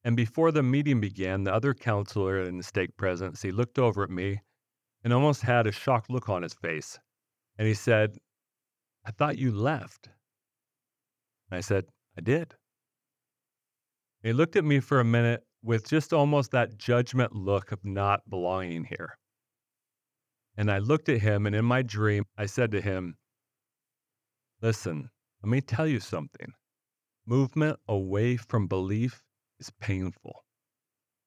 And 0.04 0.16
before 0.16 0.52
the 0.52 0.62
meeting 0.62 1.00
began, 1.00 1.44
the 1.44 1.54
other 1.54 1.72
counselor 1.72 2.42
in 2.42 2.58
the 2.58 2.62
stake 2.62 2.96
presidency 2.98 3.52
looked 3.52 3.78
over 3.78 4.02
at 4.02 4.10
me 4.10 4.40
and 5.02 5.12
almost 5.12 5.42
had 5.42 5.66
a 5.66 5.72
shocked 5.72 6.10
look 6.10 6.28
on 6.28 6.42
his 6.42 6.54
face. 6.54 6.98
And 7.56 7.66
he 7.66 7.74
said, 7.74 8.18
I 9.06 9.10
thought 9.10 9.38
you 9.38 9.50
left. 9.50 10.10
I 11.50 11.60
said, 11.60 11.86
I 12.18 12.20
did. 12.20 12.54
He 14.22 14.34
looked 14.34 14.56
at 14.56 14.64
me 14.64 14.80
for 14.80 15.00
a 15.00 15.04
minute 15.04 15.42
with 15.62 15.88
just 15.88 16.12
almost 16.12 16.50
that 16.50 16.76
judgment 16.76 17.34
look 17.34 17.72
of 17.72 17.82
not 17.84 18.28
belonging 18.28 18.84
here. 18.84 19.16
And 20.56 20.70
I 20.70 20.78
looked 20.78 21.08
at 21.08 21.20
him, 21.20 21.46
and 21.46 21.54
in 21.54 21.64
my 21.64 21.82
dream, 21.82 22.24
I 22.36 22.46
said 22.46 22.70
to 22.72 22.80
him, 22.80 23.16
Listen, 24.60 25.10
let 25.42 25.50
me 25.50 25.60
tell 25.60 25.86
you 25.86 26.00
something. 26.00 26.52
Movement 27.24 27.78
away 27.88 28.36
from 28.36 28.66
belief 28.66 29.22
is 29.58 29.70
painful, 29.80 30.44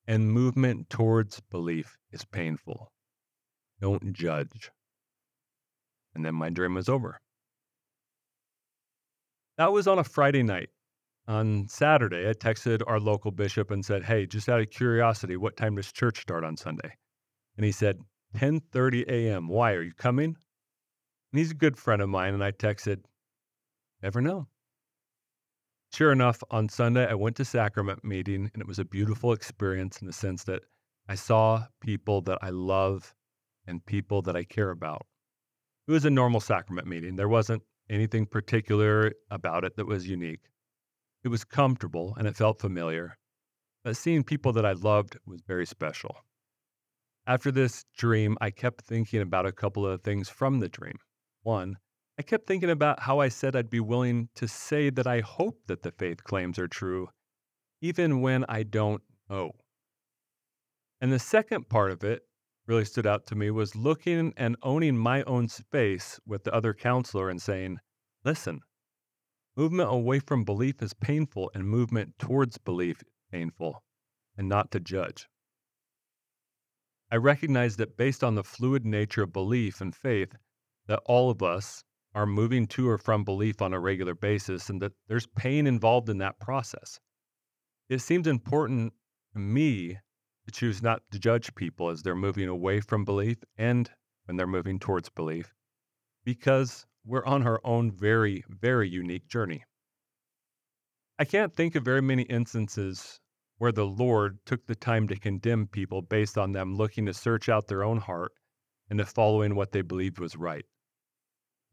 and 0.07 0.31
movement 0.31 0.89
towards 0.89 1.39
belief 1.49 1.97
is 2.11 2.25
painful. 2.25 2.91
Don't 3.79 4.13
judge. 4.13 4.71
And 6.13 6.23
then 6.23 6.35
my 6.35 6.49
dream 6.49 6.75
was 6.75 6.89
over. 6.89 7.19
That 9.57 9.71
was 9.71 9.87
on 9.87 9.99
a 9.99 10.03
Friday 10.03 10.43
night. 10.43 10.69
On 11.27 11.67
Saturday, 11.67 12.27
I 12.29 12.33
texted 12.33 12.81
our 12.85 12.99
local 12.99 13.31
bishop 13.31 13.71
and 13.71 13.85
said, 13.85 14.03
"Hey, 14.03 14.25
just 14.25 14.49
out 14.49 14.59
of 14.59 14.69
curiosity, 14.69 15.37
what 15.37 15.55
time 15.55 15.75
does 15.75 15.91
church 15.91 16.21
start 16.21 16.43
on 16.43 16.57
Sunday?" 16.57 16.97
And 17.55 17.65
he 17.65 17.71
said, 17.71 17.99
"10:30 18.33 19.05
a.m. 19.07 19.47
Why 19.47 19.73
are 19.73 19.81
you 19.81 19.93
coming?" 19.93 20.35
And 21.31 21.39
he's 21.39 21.51
a 21.51 21.55
good 21.55 21.77
friend 21.77 22.01
of 22.01 22.09
mine, 22.09 22.33
and 22.33 22.43
I 22.43 22.51
texted, 22.51 23.05
"Never 24.01 24.21
know." 24.21 24.47
Sure 25.91 26.11
enough, 26.11 26.43
on 26.49 26.69
Sunday, 26.69 27.07
I 27.07 27.13
went 27.13 27.35
to 27.37 27.45
sacrament 27.45 28.03
meeting, 28.03 28.49
and 28.53 28.61
it 28.61 28.67
was 28.67 28.79
a 28.79 28.85
beautiful 28.85 29.31
experience 29.31 30.01
in 30.01 30.07
the 30.07 30.13
sense 30.13 30.43
that 30.45 30.63
I 31.07 31.15
saw 31.15 31.67
people 31.81 32.21
that 32.21 32.39
I 32.41 32.49
love 32.49 33.13
and 33.67 33.85
people 33.85 34.21
that 34.23 34.35
I 34.35 34.43
care 34.43 34.71
about. 34.71 35.05
It 35.87 35.91
was 35.91 36.05
a 36.05 36.09
normal 36.09 36.39
sacrament 36.39 36.87
meeting. 36.87 37.15
There 37.15 37.29
wasn't 37.29 37.63
anything 37.89 38.25
particular 38.25 39.13
about 39.29 39.63
it 39.63 39.75
that 39.75 39.85
was 39.85 40.07
unique. 40.07 40.49
It 41.23 41.27
was 41.27 41.45
comfortable 41.45 42.15
and 42.17 42.27
it 42.27 42.35
felt 42.35 42.59
familiar, 42.59 43.17
but 43.83 43.97
seeing 43.97 44.23
people 44.23 44.53
that 44.53 44.65
I 44.65 44.73
loved 44.73 45.17
was 45.25 45.41
very 45.41 45.65
special. 45.65 46.17
After 47.25 47.51
this 47.51 47.85
dream, 47.97 48.37
I 48.41 48.51
kept 48.51 48.85
thinking 48.85 49.21
about 49.21 49.45
a 49.45 49.51
couple 49.51 49.85
of 49.85 50.01
things 50.01 50.29
from 50.29 50.59
the 50.59 50.69
dream. 50.69 50.97
One, 51.41 51.77
I 52.19 52.21
kept 52.21 52.47
thinking 52.47 52.69
about 52.69 53.01
how 53.01 53.19
I 53.19 53.29
said 53.29 53.55
I'd 53.55 53.69
be 53.69 53.79
willing 53.79 54.29
to 54.35 54.47
say 54.47 54.89
that 54.89 55.07
I 55.07 55.21
hope 55.21 55.59
that 55.67 55.83
the 55.83 55.91
faith 55.91 56.23
claims 56.23 56.59
are 56.59 56.67
true, 56.67 57.09
even 57.81 58.21
when 58.21 58.45
I 58.49 58.63
don't 58.63 59.01
know. 59.29 59.51
And 61.01 61.11
the 61.11 61.19
second 61.19 61.69
part 61.69 61.91
of 61.91 62.03
it 62.03 62.23
really 62.67 62.85
stood 62.85 63.07
out 63.07 63.25
to 63.27 63.35
me 63.35 63.51
was 63.51 63.75
looking 63.75 64.33
and 64.37 64.55
owning 64.61 64.97
my 64.97 65.23
own 65.23 65.47
space 65.47 66.19
with 66.25 66.43
the 66.43 66.53
other 66.53 66.73
counselor 66.73 67.29
and 67.29 67.41
saying, 67.41 67.79
listen, 68.23 68.61
Movement 69.55 69.91
away 69.91 70.17
from 70.17 70.43
belief 70.43 70.81
is 70.81 70.95
painful, 70.95 71.51
and 71.53 71.69
movement 71.69 72.17
towards 72.17 72.57
belief 72.57 73.03
painful, 73.31 73.83
and 74.35 74.49
not 74.49 74.71
to 74.71 74.79
judge. 74.79 75.27
I 77.13 77.17
recognize 77.17 77.75
that 77.75 77.95
based 77.95 78.23
on 78.23 78.33
the 78.33 78.43
fluid 78.43 78.87
nature 78.87 79.21
of 79.21 79.31
belief 79.31 79.81
and 79.81 79.95
faith, 79.95 80.35
that 80.87 80.99
all 81.05 81.29
of 81.29 81.43
us 81.43 81.83
are 82.15 82.25
moving 82.25 82.65
to 82.69 82.89
or 82.89 82.97
from 82.97 83.23
belief 83.23 83.61
on 83.61 83.71
a 83.71 83.79
regular 83.79 84.15
basis, 84.15 84.67
and 84.67 84.81
that 84.81 84.93
there's 85.07 85.27
pain 85.27 85.67
involved 85.67 86.09
in 86.09 86.17
that 86.17 86.39
process. 86.39 86.99
It 87.87 87.99
seems 87.99 88.25
important 88.25 88.93
to 89.33 89.39
me 89.39 89.99
to 90.47 90.51
choose 90.51 90.81
not 90.81 91.03
to 91.11 91.19
judge 91.19 91.53
people 91.53 91.89
as 91.89 92.01
they're 92.01 92.15
moving 92.15 92.49
away 92.49 92.79
from 92.79 93.05
belief 93.05 93.37
and 93.59 93.91
when 94.25 94.35
they're 94.35 94.47
moving 94.47 94.79
towards 94.79 95.09
belief, 95.09 95.53
because 96.25 96.83
we're 97.05 97.25
on 97.25 97.45
our 97.45 97.61
own 97.63 97.91
very, 97.91 98.43
very 98.49 98.89
unique 98.89 99.27
journey. 99.27 99.63
I 101.19 101.25
can't 101.25 101.55
think 101.55 101.75
of 101.75 101.85
very 101.85 102.01
many 102.01 102.23
instances 102.23 103.19
where 103.63 103.71
the 103.71 103.85
Lord 103.85 104.39
took 104.45 104.65
the 104.65 104.75
time 104.75 105.07
to 105.07 105.15
condemn 105.15 105.67
people 105.67 106.01
based 106.01 106.37
on 106.37 106.51
them 106.51 106.75
looking 106.75 107.05
to 107.05 107.13
search 107.13 107.47
out 107.47 107.65
their 107.65 107.81
own 107.81 107.97
heart 107.97 108.33
and 108.89 108.99
to 108.99 109.05
following 109.05 109.55
what 109.55 109.71
they 109.71 109.81
believed 109.81 110.19
was 110.19 110.35
right. 110.35 110.65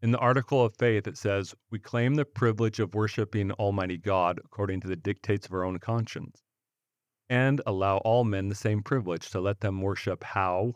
In 0.00 0.12
the 0.12 0.18
article 0.18 0.64
of 0.64 0.76
faith, 0.76 1.08
it 1.08 1.18
says, 1.18 1.52
We 1.68 1.80
claim 1.80 2.14
the 2.14 2.24
privilege 2.24 2.78
of 2.78 2.94
worshiping 2.94 3.50
Almighty 3.50 3.98
God 3.98 4.38
according 4.44 4.82
to 4.82 4.86
the 4.86 4.94
dictates 4.94 5.46
of 5.46 5.52
our 5.52 5.64
own 5.64 5.80
conscience, 5.80 6.44
and 7.28 7.60
allow 7.66 7.96
all 7.96 8.22
men 8.22 8.46
the 8.46 8.54
same 8.54 8.84
privilege 8.84 9.28
to 9.30 9.40
let 9.40 9.58
them 9.58 9.82
worship 9.82 10.22
how, 10.22 10.74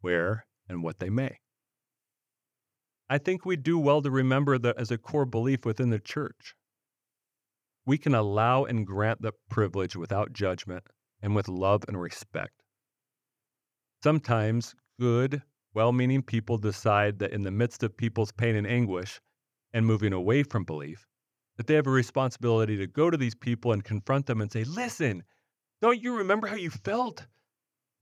where, 0.00 0.46
and 0.68 0.82
what 0.82 0.98
they 0.98 1.10
may. 1.10 1.38
I 3.08 3.18
think 3.18 3.46
we 3.46 3.54
do 3.54 3.78
well 3.78 4.02
to 4.02 4.10
remember 4.10 4.58
that 4.58 4.78
as 4.78 4.90
a 4.90 4.98
core 4.98 5.26
belief 5.26 5.64
within 5.64 5.90
the 5.90 6.00
church. 6.00 6.56
We 7.86 7.98
can 7.98 8.14
allow 8.14 8.64
and 8.64 8.84
grant 8.84 9.22
the 9.22 9.32
privilege 9.48 9.94
without 9.94 10.32
judgment 10.32 10.84
and 11.22 11.36
with 11.36 11.48
love 11.48 11.84
and 11.86 12.00
respect. 12.00 12.64
Sometimes 14.02 14.74
good, 14.98 15.42
well 15.72 15.92
meaning 15.92 16.22
people 16.22 16.58
decide 16.58 17.20
that 17.20 17.32
in 17.32 17.42
the 17.42 17.50
midst 17.50 17.84
of 17.84 17.96
people's 17.96 18.32
pain 18.32 18.56
and 18.56 18.66
anguish 18.66 19.20
and 19.72 19.86
moving 19.86 20.12
away 20.12 20.42
from 20.42 20.64
belief, 20.64 21.06
that 21.56 21.68
they 21.68 21.74
have 21.74 21.86
a 21.86 21.90
responsibility 21.90 22.76
to 22.76 22.86
go 22.86 23.08
to 23.08 23.16
these 23.16 23.34
people 23.34 23.72
and 23.72 23.84
confront 23.84 24.26
them 24.26 24.40
and 24.40 24.50
say, 24.50 24.64
Listen, 24.64 25.22
don't 25.80 26.02
you 26.02 26.16
remember 26.16 26.48
how 26.48 26.56
you 26.56 26.70
felt? 26.70 27.26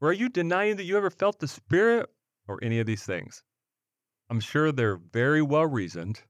Or 0.00 0.08
are 0.08 0.12
you 0.12 0.28
denying 0.28 0.76
that 0.76 0.84
you 0.84 0.96
ever 0.96 1.10
felt 1.10 1.38
the 1.38 1.48
Spirit? 1.48 2.08
Or 2.46 2.58
any 2.62 2.78
of 2.78 2.86
these 2.86 3.04
things. 3.04 3.42
I'm 4.28 4.40
sure 4.40 4.72
they're 4.72 4.96
very 4.96 5.42
well 5.42 5.66
reasoned, 5.66 6.22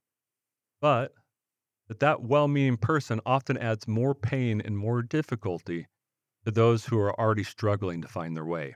but 0.81 1.13
that 1.89 2.01
that 2.01 2.23
well-meaning 2.23 2.77
person 2.79 3.21
often 3.27 3.57
adds 3.59 3.87
more 3.87 4.15
pain 4.15 4.61
and 4.61 4.77
more 4.79 5.03
difficulty 5.03 5.87
to 6.45 6.51
those 6.51 6.87
who 6.87 6.99
are 6.99 7.19
already 7.19 7.45
struggling 7.45 8.01
to 8.03 8.09
find 8.09 8.37
their 8.37 8.45
way. 8.45 8.75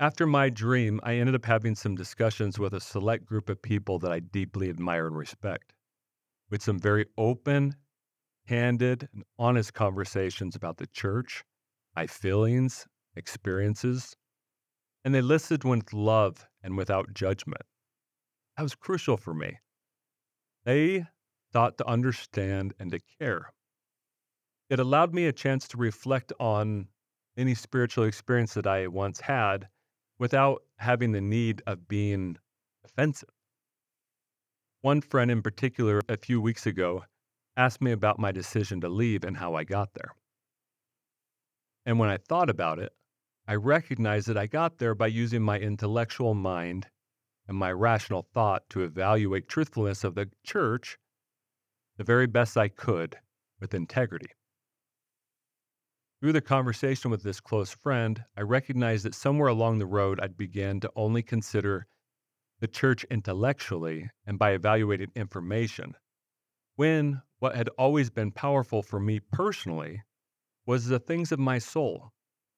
After 0.00 0.26
my 0.26 0.50
dream, 0.50 1.00
I 1.04 1.14
ended 1.14 1.36
up 1.36 1.44
having 1.44 1.76
some 1.76 1.94
discussions 1.94 2.58
with 2.58 2.74
a 2.74 2.80
select 2.80 3.24
group 3.24 3.48
of 3.48 3.62
people 3.62 3.98
that 4.00 4.10
I 4.12 4.20
deeply 4.20 4.68
admire 4.68 5.06
and 5.06 5.16
respect, 5.16 5.72
with 6.50 6.62
some 6.62 6.78
very 6.78 7.06
open, 7.16 7.76
candid, 8.48 9.08
and 9.12 9.22
honest 9.38 9.72
conversations 9.72 10.56
about 10.56 10.78
the 10.78 10.88
church, 10.88 11.44
my 11.94 12.06
feelings, 12.08 12.86
experiences, 13.14 14.16
and 15.04 15.14
they 15.14 15.22
listened 15.22 15.64
with 15.64 15.92
love 15.92 16.48
and 16.62 16.76
without 16.76 17.14
judgment. 17.14 17.62
That 18.56 18.64
was 18.64 18.74
crucial 18.74 19.16
for 19.16 19.34
me. 19.34 19.58
They 20.64 21.06
thought 21.54 21.78
to 21.78 21.86
understand 21.86 22.74
and 22.78 22.90
to 22.90 22.98
care. 23.18 23.54
It 24.68 24.80
allowed 24.80 25.14
me 25.14 25.26
a 25.26 25.32
chance 25.32 25.68
to 25.68 25.76
reflect 25.76 26.32
on 26.40 26.88
any 27.36 27.54
spiritual 27.54 28.04
experience 28.04 28.54
that 28.54 28.66
I 28.66 28.88
once 28.88 29.20
had 29.20 29.68
without 30.18 30.62
having 30.78 31.12
the 31.12 31.20
need 31.20 31.62
of 31.66 31.86
being 31.88 32.38
offensive. 32.84 33.30
One 34.82 35.00
friend 35.00 35.30
in 35.30 35.42
particular, 35.42 36.00
a 36.08 36.16
few 36.16 36.40
weeks 36.40 36.66
ago, 36.66 37.04
asked 37.56 37.80
me 37.80 37.92
about 37.92 38.18
my 38.18 38.32
decision 38.32 38.80
to 38.80 38.88
leave 38.88 39.24
and 39.24 39.36
how 39.36 39.54
I 39.54 39.64
got 39.64 39.94
there. 39.94 40.14
And 41.86 41.98
when 41.98 42.10
I 42.10 42.16
thought 42.16 42.50
about 42.50 42.80
it, 42.80 42.92
I 43.46 43.54
recognized 43.54 44.26
that 44.26 44.38
I 44.38 44.46
got 44.46 44.78
there 44.78 44.94
by 44.94 45.06
using 45.06 45.42
my 45.42 45.58
intellectual 45.58 46.34
mind 46.34 46.88
and 47.46 47.56
my 47.56 47.70
rational 47.70 48.26
thought 48.34 48.68
to 48.70 48.82
evaluate 48.82 49.48
truthfulness 49.48 50.02
of 50.02 50.14
the 50.14 50.30
church 50.42 50.98
the 51.96 52.04
very 52.04 52.26
best 52.26 52.56
I 52.56 52.68
could 52.68 53.16
with 53.60 53.74
integrity. 53.74 54.28
Through 56.20 56.32
the 56.32 56.40
conversation 56.40 57.10
with 57.10 57.22
this 57.22 57.40
close 57.40 57.70
friend, 57.70 58.24
I 58.36 58.42
recognized 58.42 59.04
that 59.04 59.14
somewhere 59.14 59.48
along 59.48 59.78
the 59.78 59.86
road 59.86 60.20
I'd 60.20 60.36
began 60.36 60.80
to 60.80 60.90
only 60.96 61.22
consider 61.22 61.86
the 62.60 62.68
church 62.68 63.04
intellectually 63.10 64.10
and 64.26 64.38
by 64.38 64.52
evaluating 64.52 65.10
information, 65.14 65.94
when 66.76 67.20
what 67.40 67.56
had 67.56 67.68
always 67.76 68.10
been 68.10 68.32
powerful 68.32 68.82
for 68.82 68.98
me 68.98 69.20
personally 69.20 70.02
was 70.66 70.86
the 70.86 70.98
things 70.98 71.30
of 71.30 71.38
my 71.38 71.58
soul 71.58 72.12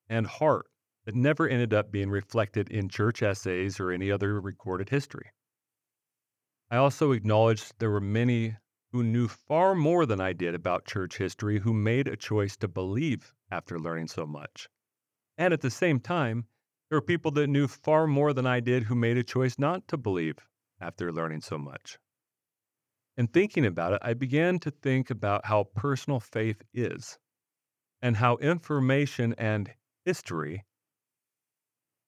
and 0.09 0.27
heart 0.27 0.67
that 1.05 1.15
never 1.15 1.49
ended 1.49 1.75
up 1.75 1.91
being 1.91 2.11
reflected 2.11 2.69
in 2.71 2.89
church 2.89 3.23
essays 3.23 3.81
or 3.81 3.91
any 3.91 4.11
other 4.11 4.41
recorded 4.41 4.91
history. 4.91 5.31
I 6.71 6.77
also 6.77 7.13
acknowledged 7.13 7.75
there 7.79 7.91
were 7.91 8.01
many 8.01 8.57
who 8.97 9.05
knew 9.05 9.29
far 9.29 9.75
more 9.75 10.07
than 10.07 10.23
I 10.23 10.33
did 10.33 10.55
about 10.55 10.87
church 10.87 11.19
history 11.19 11.59
who 11.59 11.75
made 11.75 12.09
a 12.09 12.17
choice 12.17 12.57
to 12.57 12.67
believe 12.67 13.35
after 13.51 13.79
learning 13.79 14.09
so 14.09 14.25
much. 14.25 14.71
And 15.37 15.53
at 15.53 15.61
the 15.61 15.71
same 15.71 16.01
time, 16.01 16.47
there 16.89 16.97
were 16.97 17.03
people 17.03 17.31
that 17.33 17.49
knew 17.49 17.69
far 17.69 18.07
more 18.07 18.33
than 18.33 18.47
I 18.47 18.61
did 18.61 18.85
who 18.85 18.95
made 18.95 19.19
a 19.19 19.23
choice 19.23 19.59
not 19.59 19.87
to 19.89 19.99
believe 19.99 20.39
after 20.81 21.13
learning 21.13 21.43
so 21.43 21.59
much. 21.59 21.99
And 23.19 23.31
thinking 23.31 23.67
about 23.67 23.93
it, 23.93 23.99
I 24.01 24.15
began 24.15 24.59
to 24.61 24.71
think 24.71 25.11
about 25.11 25.45
how 25.45 25.65
personal 25.65 26.19
faith 26.19 26.63
is 26.73 27.19
and 28.01 28.17
how 28.17 28.37
information 28.39 29.35
and 29.37 29.75
history 30.07 30.65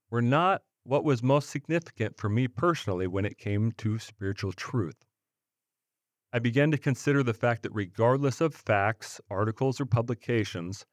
were 0.09 0.22
not 0.22 0.62
what 0.85 1.05
was 1.05 1.22
most 1.22 1.51
significant 1.51 2.16
for 2.16 2.31
me 2.31 2.48
personally 2.48 3.07
when 3.07 3.27
it 3.27 3.37
came 3.37 3.72
to 3.72 3.98
spiritual 3.98 4.55
truth. 4.55 5.05
I 6.31 6.38
began 6.41 6.71
to 6.73 6.79
consider 6.79 7.23
the 7.23 7.33
fact 7.33 7.62
that 7.62 7.73
regardless 7.73 8.43
of 8.43 8.55
facts, 8.55 9.19
articles, 9.31 9.81
or 9.81 9.87
publications, 9.87 10.85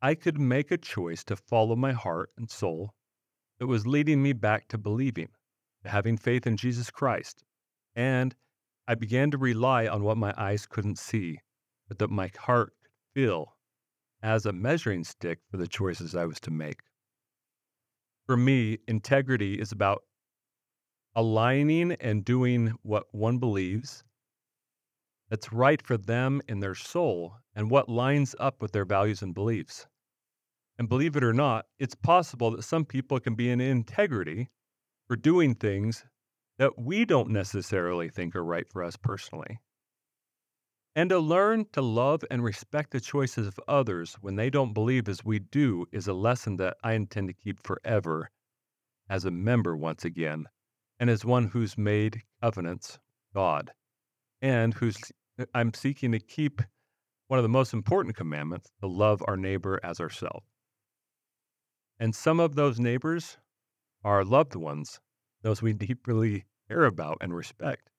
I 0.00 0.16
could 0.16 0.40
make 0.40 0.72
a 0.72 0.76
choice 0.76 1.22
to 1.24 1.36
follow 1.36 1.76
my 1.76 1.92
heart 1.92 2.30
and 2.36 2.50
soul 2.50 2.92
that 3.60 3.68
was 3.68 3.86
leading 3.86 4.20
me 4.20 4.32
back 4.32 4.66
to 4.68 4.78
believing, 4.78 5.28
to 5.84 5.88
having 5.88 6.16
faith 6.16 6.48
in 6.48 6.56
Jesus 6.56 6.90
Christ. 6.90 7.44
And 7.94 8.34
I 8.88 8.96
began 8.96 9.30
to 9.30 9.38
rely 9.38 9.86
on 9.86 10.02
what 10.02 10.16
my 10.16 10.34
eyes 10.36 10.66
couldn't 10.66 10.98
see, 10.98 11.38
but 11.86 11.98
that 11.98 12.10
my 12.10 12.32
heart 12.36 12.72
could 12.82 12.90
feel 13.14 13.56
as 14.20 14.46
a 14.46 14.52
measuring 14.52 15.04
stick 15.04 15.38
for 15.48 15.58
the 15.58 15.68
choices 15.68 16.16
I 16.16 16.24
was 16.24 16.40
to 16.40 16.50
make. 16.50 16.80
For 18.26 18.36
me, 18.36 18.78
integrity 18.88 19.60
is 19.60 19.70
about 19.70 20.02
aligning 21.14 21.92
and 21.92 22.24
doing 22.24 22.74
what 22.82 23.06
one 23.14 23.38
believes 23.38 24.02
that's 25.32 25.50
right 25.50 25.80
for 25.80 25.96
them 25.96 26.42
in 26.46 26.60
their 26.60 26.74
soul 26.74 27.38
and 27.54 27.70
what 27.70 27.88
lines 27.88 28.36
up 28.38 28.60
with 28.60 28.72
their 28.72 28.84
values 28.84 29.22
and 29.22 29.32
beliefs. 29.32 29.86
And 30.76 30.90
believe 30.90 31.16
it 31.16 31.24
or 31.24 31.32
not, 31.32 31.64
it's 31.78 31.94
possible 31.94 32.50
that 32.50 32.64
some 32.64 32.84
people 32.84 33.18
can 33.18 33.34
be 33.34 33.48
in 33.48 33.58
integrity 33.58 34.50
for 35.08 35.16
doing 35.16 35.54
things 35.54 36.04
that 36.58 36.78
we 36.78 37.06
don't 37.06 37.30
necessarily 37.30 38.10
think 38.10 38.36
are 38.36 38.44
right 38.44 38.68
for 38.68 38.84
us 38.84 38.98
personally. 38.98 39.58
And 40.94 41.08
to 41.08 41.18
learn 41.18 41.64
to 41.72 41.80
love 41.80 42.22
and 42.30 42.44
respect 42.44 42.90
the 42.90 43.00
choices 43.00 43.46
of 43.46 43.58
others 43.66 44.18
when 44.20 44.36
they 44.36 44.50
don't 44.50 44.74
believe 44.74 45.08
as 45.08 45.24
we 45.24 45.38
do 45.38 45.86
is 45.92 46.08
a 46.08 46.12
lesson 46.12 46.58
that 46.58 46.76
I 46.84 46.92
intend 46.92 47.28
to 47.28 47.34
keep 47.34 47.66
forever 47.66 48.30
as 49.08 49.24
a 49.24 49.30
member 49.30 49.78
once 49.78 50.04
again, 50.04 50.44
and 51.00 51.08
as 51.08 51.24
one 51.24 51.46
who's 51.46 51.78
made 51.78 52.20
covenants 52.42 52.98
God, 53.32 53.70
and 54.42 54.74
who's 54.74 54.98
Uh, 55.38 55.46
I'm 55.54 55.72
seeking 55.74 56.12
to 56.12 56.18
keep 56.18 56.62
one 57.28 57.38
of 57.38 57.42
the 57.42 57.48
most 57.48 57.72
important 57.72 58.16
commandments 58.16 58.70
to 58.80 58.86
love 58.86 59.22
our 59.26 59.36
neighbor 59.36 59.80
as 59.82 60.00
ourselves. 60.00 60.46
And 61.98 62.14
some 62.14 62.40
of 62.40 62.54
those 62.54 62.80
neighbors 62.80 63.38
are 64.04 64.24
loved 64.24 64.54
ones, 64.54 65.00
those 65.42 65.62
we 65.62 65.72
deeply 65.72 66.44
care 66.68 66.84
about 66.84 67.18
and 67.20 67.34
respect. 67.34 67.90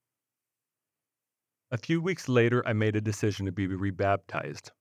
A 1.72 1.78
few 1.78 2.02
weeks 2.02 2.30
later, 2.30 2.62
I 2.68 2.74
made 2.74 2.96
a 2.96 3.02
decision 3.02 3.46
to 3.48 3.52
be 3.52 3.66
rebaptized 3.66 4.72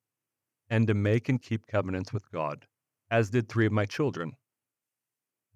and 0.69 0.87
to 0.87 0.95
make 0.95 1.29
and 1.29 1.41
keep 1.41 1.67
covenants 1.67 2.12
with 2.12 2.31
God, 2.31 2.67
as 3.11 3.31
did 3.31 3.49
three 3.49 3.67
of 3.67 3.73
my 3.73 3.87
children. 3.87 4.33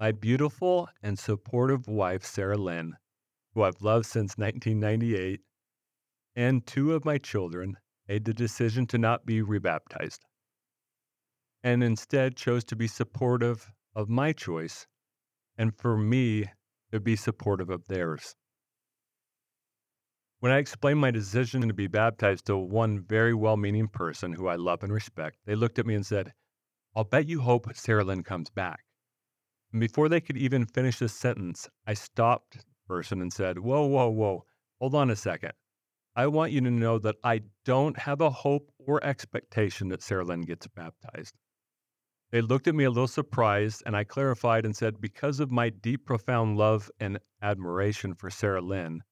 My 0.01 0.13
beautiful 0.13 0.89
and 1.03 1.19
supportive 1.19 1.89
wife, 1.89 2.25
Sarah 2.25 2.57
Lynn, 2.57 2.97
who 3.53 3.63
I've 3.63 3.83
loved 3.83 4.07
since 4.07 4.39
1998, 4.39 5.41
and 6.37 6.67
two 6.67 6.93
of 6.93 7.05
my 7.05 7.19
children 7.19 7.77
made 8.07 8.25
the 8.25 8.35
decision 8.35 8.87
to 8.87 8.99
not 8.99 9.27
be 9.27 9.43
rebaptized 9.43 10.25
and 11.67 11.83
instead 11.83 12.37
chose 12.37 12.63
to 12.63 12.77
be 12.77 12.87
supportive 12.87 13.73
of 13.97 14.09
my 14.09 14.33
choice 14.33 14.87
and 15.59 15.75
for 15.77 15.97
me 15.97 16.45
to 16.93 17.01
be 17.01 17.17
supportive 17.17 17.71
of 17.71 17.89
theirs. 17.89 18.37
When 20.39 20.53
I 20.53 20.59
explained 20.59 21.01
my 21.01 21.11
decision 21.11 21.67
to 21.67 21.75
be 21.75 21.89
baptized 21.89 22.47
to 22.47 22.57
one 22.57 23.01
very 23.01 23.35
well 23.35 23.57
meaning 23.57 23.89
person 23.89 24.33
who 24.35 24.47
I 24.47 24.55
love 24.55 24.85
and 24.85 24.93
respect, 24.93 25.39
they 25.45 25.57
looked 25.57 25.81
at 25.81 25.87
me 25.87 25.97
and 25.97 26.07
said, 26.07 26.35
I'll 26.95 27.03
bet 27.03 27.29
you 27.29 27.41
hope 27.41 27.75
Sarah 27.75 28.05
Lynn 28.05 28.23
comes 28.23 28.51
back. 28.51 28.85
And 29.73 29.81
before 29.81 30.09
they 30.09 30.21
could 30.21 30.37
even 30.37 30.67
finish 30.67 31.01
the 31.01 31.09
sentence, 31.09 31.69
I 31.85 31.95
stopped 31.95 32.59
the 32.59 32.65
person 32.87 33.21
and 33.21 33.33
said, 33.33 33.59
Whoa, 33.59 33.87
whoa, 33.87 34.09
whoa, 34.09 34.45
hold 34.79 34.95
on 34.95 35.11
a 35.11 35.17
second. 35.17 35.53
I 36.19 36.29
want 36.29 36.51
you 36.51 36.63
to 36.63 36.71
know 36.71 36.99
that 37.01 37.17
I 37.23 37.43
don't 37.67 37.99
have 37.99 38.23
a 38.23 38.31
hope 38.31 38.71
or 38.79 39.05
expectation 39.05 39.89
that 39.89 40.03
Sarah 40.03 40.25
Lynn 40.25 40.41
gets 40.41 40.67
baptized. 40.67 41.35
They 42.31 42.41
looked 42.41 42.67
at 42.67 42.75
me 42.75 42.85
a 42.85 42.91
little 42.91 43.07
surprised, 43.07 43.83
and 43.85 43.95
I 43.95 44.05
clarified 44.05 44.65
and 44.65 44.75
said, 44.75 44.99
Because 44.99 45.41
of 45.41 45.51
my 45.51 45.69
deep, 45.69 46.07
profound 46.07 46.57
love 46.57 46.91
and 46.99 47.19
admiration 47.43 48.15
for 48.15 48.31
Sarah 48.31 48.63
Lynn, 48.63 49.03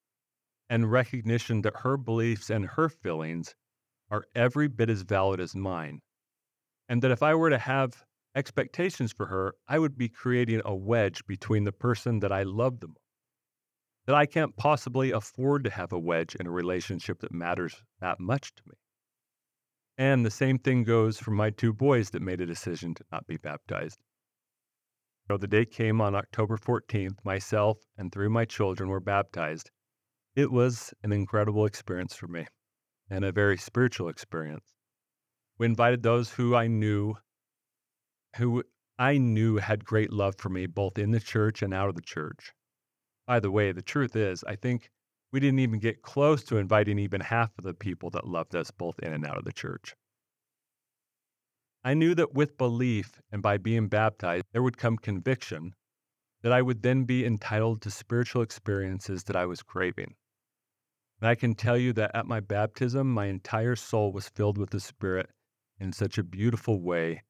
and 0.70 0.90
recognition 0.90 1.60
that 1.60 1.80
her 1.80 1.98
beliefs 1.98 2.48
and 2.48 2.64
her 2.68 2.88
feelings 2.88 3.54
are 4.10 4.24
every 4.34 4.68
bit 4.68 4.88
as 4.88 5.02
valid 5.02 5.40
as 5.40 5.54
mine, 5.54 6.00
and 6.88 7.02
that 7.02 7.10
if 7.10 7.22
I 7.22 7.34
were 7.34 7.50
to 7.50 7.58
have 7.58 8.06
expectations 8.34 9.12
for 9.12 9.26
her, 9.26 9.54
I 9.68 9.78
would 9.78 9.98
be 9.98 10.08
creating 10.08 10.62
a 10.64 10.74
wedge 10.74 11.26
between 11.26 11.64
the 11.64 11.72
person 11.72 12.20
that 12.20 12.32
I 12.32 12.44
love 12.44 12.80
the 12.80 12.88
most 12.88 13.03
that 14.06 14.14
I 14.14 14.26
can't 14.26 14.56
possibly 14.56 15.10
afford 15.12 15.64
to 15.64 15.70
have 15.70 15.92
a 15.92 15.98
wedge 15.98 16.34
in 16.34 16.46
a 16.46 16.50
relationship 16.50 17.20
that 17.20 17.32
matters 17.32 17.82
that 18.00 18.20
much 18.20 18.54
to 18.54 18.62
me. 18.66 18.74
And 19.96 20.26
the 20.26 20.30
same 20.30 20.58
thing 20.58 20.84
goes 20.84 21.18
for 21.18 21.30
my 21.30 21.50
two 21.50 21.72
boys 21.72 22.10
that 22.10 22.22
made 22.22 22.40
a 22.40 22.46
decision 22.46 22.94
to 22.94 23.04
not 23.12 23.26
be 23.26 23.36
baptized. 23.36 23.98
So 25.28 25.38
the 25.38 25.46
day 25.46 25.64
came 25.64 26.00
on 26.00 26.14
October 26.14 26.58
14th, 26.58 27.24
myself 27.24 27.78
and 27.96 28.12
three 28.12 28.26
of 28.26 28.32
my 28.32 28.44
children 28.44 28.90
were 28.90 29.00
baptized. 29.00 29.70
It 30.36 30.50
was 30.50 30.92
an 31.02 31.12
incredible 31.12 31.64
experience 31.64 32.14
for 32.14 32.26
me 32.26 32.46
and 33.08 33.24
a 33.24 33.32
very 33.32 33.56
spiritual 33.56 34.08
experience. 34.08 34.74
We 35.56 35.66
invited 35.66 36.02
those 36.02 36.30
who 36.30 36.54
I 36.54 36.66
knew, 36.66 37.14
who 38.36 38.64
I 38.98 39.18
knew 39.18 39.56
had 39.56 39.84
great 39.84 40.12
love 40.12 40.34
for 40.36 40.48
me, 40.48 40.66
both 40.66 40.98
in 40.98 41.12
the 41.12 41.20
church 41.20 41.62
and 41.62 41.72
out 41.72 41.88
of 41.88 41.94
the 41.94 42.02
church. 42.02 42.52
By 43.26 43.40
the 43.40 43.50
way, 43.50 43.72
the 43.72 43.82
truth 43.82 44.16
is, 44.16 44.44
I 44.44 44.56
think 44.56 44.90
we 45.32 45.40
didn't 45.40 45.60
even 45.60 45.78
get 45.78 46.02
close 46.02 46.44
to 46.44 46.58
inviting 46.58 46.98
even 46.98 47.20
half 47.20 47.50
of 47.58 47.64
the 47.64 47.74
people 47.74 48.10
that 48.10 48.26
loved 48.26 48.54
us 48.54 48.70
both 48.70 48.98
in 49.00 49.12
and 49.12 49.26
out 49.26 49.38
of 49.38 49.44
the 49.44 49.52
church. 49.52 49.94
I 51.82 51.94
knew 51.94 52.14
that 52.14 52.34
with 52.34 52.56
belief 52.56 53.20
and 53.30 53.42
by 53.42 53.58
being 53.58 53.88
baptized, 53.88 54.46
there 54.52 54.62
would 54.62 54.78
come 54.78 54.96
conviction 54.96 55.74
that 56.42 56.52
I 56.52 56.62
would 56.62 56.82
then 56.82 57.04
be 57.04 57.24
entitled 57.24 57.82
to 57.82 57.90
spiritual 57.90 58.42
experiences 58.42 59.24
that 59.24 59.36
I 59.36 59.46
was 59.46 59.62
craving. 59.62 60.14
And 61.20 61.28
I 61.28 61.34
can 61.34 61.54
tell 61.54 61.76
you 61.78 61.92
that 61.94 62.10
at 62.14 62.26
my 62.26 62.40
baptism, 62.40 63.10
my 63.10 63.26
entire 63.26 63.76
soul 63.76 64.12
was 64.12 64.28
filled 64.28 64.58
with 64.58 64.70
the 64.70 64.80
Spirit 64.80 65.30
in 65.78 65.92
such 65.92 66.18
a 66.18 66.22
beautiful 66.22 66.82
way 66.82 67.22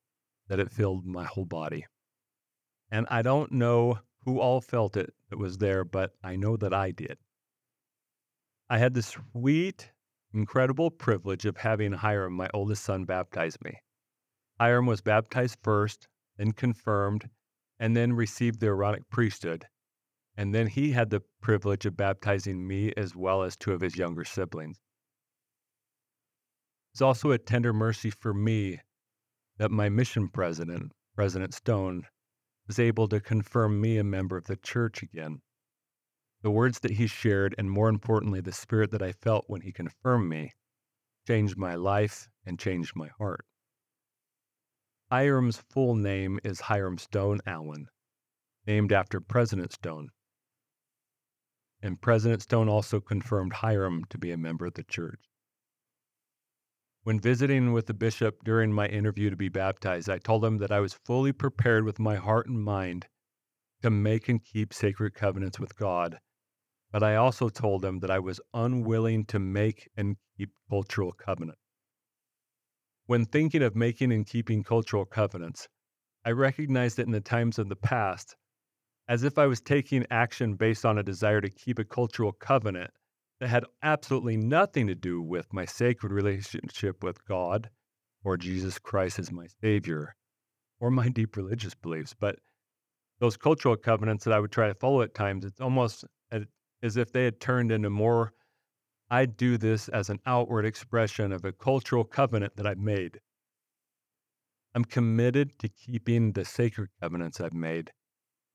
that 0.48 0.60
it 0.60 0.70
filled 0.70 1.06
my 1.06 1.24
whole 1.24 1.44
body. 1.44 1.86
And 2.90 3.06
I 3.10 3.22
don't 3.22 3.52
know 3.52 4.00
who 4.24 4.40
all 4.40 4.60
felt 4.60 4.96
it 4.96 5.14
that 5.30 5.38
was 5.38 5.58
there, 5.58 5.84
but 5.84 6.12
I 6.22 6.36
know 6.36 6.56
that 6.56 6.72
I 6.72 6.90
did. 6.90 7.18
I 8.68 8.78
had 8.78 8.94
the 8.94 9.02
sweet, 9.02 9.92
incredible 10.32 10.90
privilege 10.90 11.44
of 11.44 11.58
having 11.58 11.92
Hiram, 11.92 12.32
my 12.32 12.48
oldest 12.54 12.84
son, 12.84 13.04
baptize 13.04 13.56
me. 13.62 13.80
Hiram 14.58 14.86
was 14.86 15.00
baptized 15.00 15.58
first, 15.62 16.08
then 16.36 16.52
confirmed, 16.52 17.28
and 17.78 17.96
then 17.96 18.12
received 18.12 18.60
the 18.60 18.66
Aaronic 18.66 19.08
priesthood. 19.10 19.66
And 20.36 20.54
then 20.54 20.66
he 20.66 20.92
had 20.92 21.10
the 21.10 21.22
privilege 21.40 21.86
of 21.86 21.96
baptizing 21.96 22.66
me 22.66 22.92
as 22.96 23.14
well 23.14 23.42
as 23.42 23.56
two 23.56 23.72
of 23.72 23.80
his 23.80 23.96
younger 23.96 24.24
siblings. 24.24 24.80
It's 26.92 27.02
also 27.02 27.30
a 27.30 27.38
tender 27.38 27.72
mercy 27.72 28.10
for 28.10 28.32
me 28.32 28.80
that 29.58 29.70
my 29.70 29.88
mission 29.88 30.28
president, 30.28 30.92
President 31.14 31.54
Stone, 31.54 32.04
was 32.66 32.78
able 32.78 33.08
to 33.08 33.20
confirm 33.20 33.80
me 33.80 33.98
a 33.98 34.04
member 34.04 34.36
of 34.36 34.46
the 34.46 34.56
church 34.56 35.02
again. 35.02 35.40
The 36.42 36.50
words 36.50 36.80
that 36.80 36.92
he 36.92 37.06
shared, 37.06 37.54
and 37.56 37.70
more 37.70 37.88
importantly, 37.88 38.40
the 38.40 38.52
spirit 38.52 38.90
that 38.90 39.02
I 39.02 39.12
felt 39.12 39.44
when 39.48 39.62
he 39.62 39.72
confirmed 39.72 40.28
me, 40.28 40.52
changed 41.26 41.56
my 41.56 41.74
life 41.74 42.28
and 42.44 42.58
changed 42.58 42.94
my 42.94 43.08
heart. 43.18 43.46
Hiram's 45.10 45.62
full 45.70 45.94
name 45.94 46.40
is 46.44 46.60
Hiram 46.60 46.98
Stone 46.98 47.40
Allen, 47.46 47.88
named 48.66 48.92
after 48.92 49.20
President 49.20 49.72
Stone. 49.72 50.10
And 51.80 52.00
President 52.00 52.42
Stone 52.42 52.68
also 52.68 53.00
confirmed 53.00 53.52
Hiram 53.52 54.04
to 54.10 54.18
be 54.18 54.32
a 54.32 54.38
member 54.38 54.66
of 54.66 54.74
the 54.74 54.84
church. 54.84 55.20
When 57.04 57.20
visiting 57.20 57.74
with 57.74 57.84
the 57.84 57.92
bishop 57.92 58.44
during 58.44 58.72
my 58.72 58.86
interview 58.86 59.28
to 59.28 59.36
be 59.36 59.50
baptized, 59.50 60.08
I 60.08 60.16
told 60.16 60.42
him 60.42 60.56
that 60.58 60.72
I 60.72 60.80
was 60.80 60.94
fully 60.94 61.32
prepared 61.32 61.84
with 61.84 61.98
my 61.98 62.16
heart 62.16 62.46
and 62.46 62.64
mind 62.64 63.08
to 63.82 63.90
make 63.90 64.26
and 64.30 64.42
keep 64.42 64.72
sacred 64.72 65.12
covenants 65.12 65.60
with 65.60 65.76
God. 65.76 66.18
But 66.90 67.02
I 67.02 67.16
also 67.16 67.50
told 67.50 67.84
him 67.84 67.98
that 67.98 68.10
I 68.10 68.20
was 68.20 68.40
unwilling 68.54 69.26
to 69.26 69.38
make 69.38 69.90
and 69.98 70.16
keep 70.38 70.52
cultural 70.70 71.12
covenants. 71.12 71.60
When 73.04 73.26
thinking 73.26 73.62
of 73.62 73.76
making 73.76 74.10
and 74.10 74.26
keeping 74.26 74.64
cultural 74.64 75.04
covenants, 75.04 75.68
I 76.24 76.30
recognized 76.30 76.96
that 76.96 77.06
in 77.06 77.12
the 77.12 77.20
times 77.20 77.58
of 77.58 77.68
the 77.68 77.76
past, 77.76 78.34
as 79.08 79.24
if 79.24 79.36
I 79.36 79.46
was 79.46 79.60
taking 79.60 80.06
action 80.10 80.54
based 80.54 80.86
on 80.86 80.96
a 80.96 81.02
desire 81.02 81.42
to 81.42 81.50
keep 81.50 81.78
a 81.78 81.84
cultural 81.84 82.32
covenant 82.32 82.92
that 83.44 83.50
had 83.50 83.66
absolutely 83.82 84.38
nothing 84.38 84.86
to 84.86 84.94
do 84.94 85.20
with 85.20 85.52
my 85.52 85.66
sacred 85.66 86.12
relationship 86.12 87.04
with 87.04 87.22
God 87.26 87.68
or 88.24 88.38
Jesus 88.38 88.78
Christ 88.78 89.18
as 89.18 89.30
my 89.30 89.44
Savior 89.60 90.16
or 90.80 90.90
my 90.90 91.10
deep 91.10 91.36
religious 91.36 91.74
beliefs. 91.74 92.14
But 92.18 92.36
those 93.20 93.36
cultural 93.36 93.76
covenants 93.76 94.24
that 94.24 94.32
I 94.32 94.40
would 94.40 94.50
try 94.50 94.68
to 94.68 94.74
follow 94.74 95.02
at 95.02 95.14
times, 95.14 95.44
it's 95.44 95.60
almost 95.60 96.06
as 96.82 96.96
if 96.96 97.12
they 97.12 97.26
had 97.26 97.38
turned 97.38 97.70
into 97.70 97.90
more 97.90 98.32
I 99.10 99.26
do 99.26 99.58
this 99.58 99.90
as 99.90 100.08
an 100.08 100.20
outward 100.24 100.64
expression 100.64 101.30
of 101.30 101.44
a 101.44 101.52
cultural 101.52 102.04
covenant 102.04 102.56
that 102.56 102.66
I've 102.66 102.78
made. 102.78 103.20
I'm 104.74 104.86
committed 104.86 105.58
to 105.58 105.68
keeping 105.68 106.32
the 106.32 106.46
sacred 106.46 106.88
covenants 106.98 107.42
I've 107.42 107.52
made, 107.52 107.92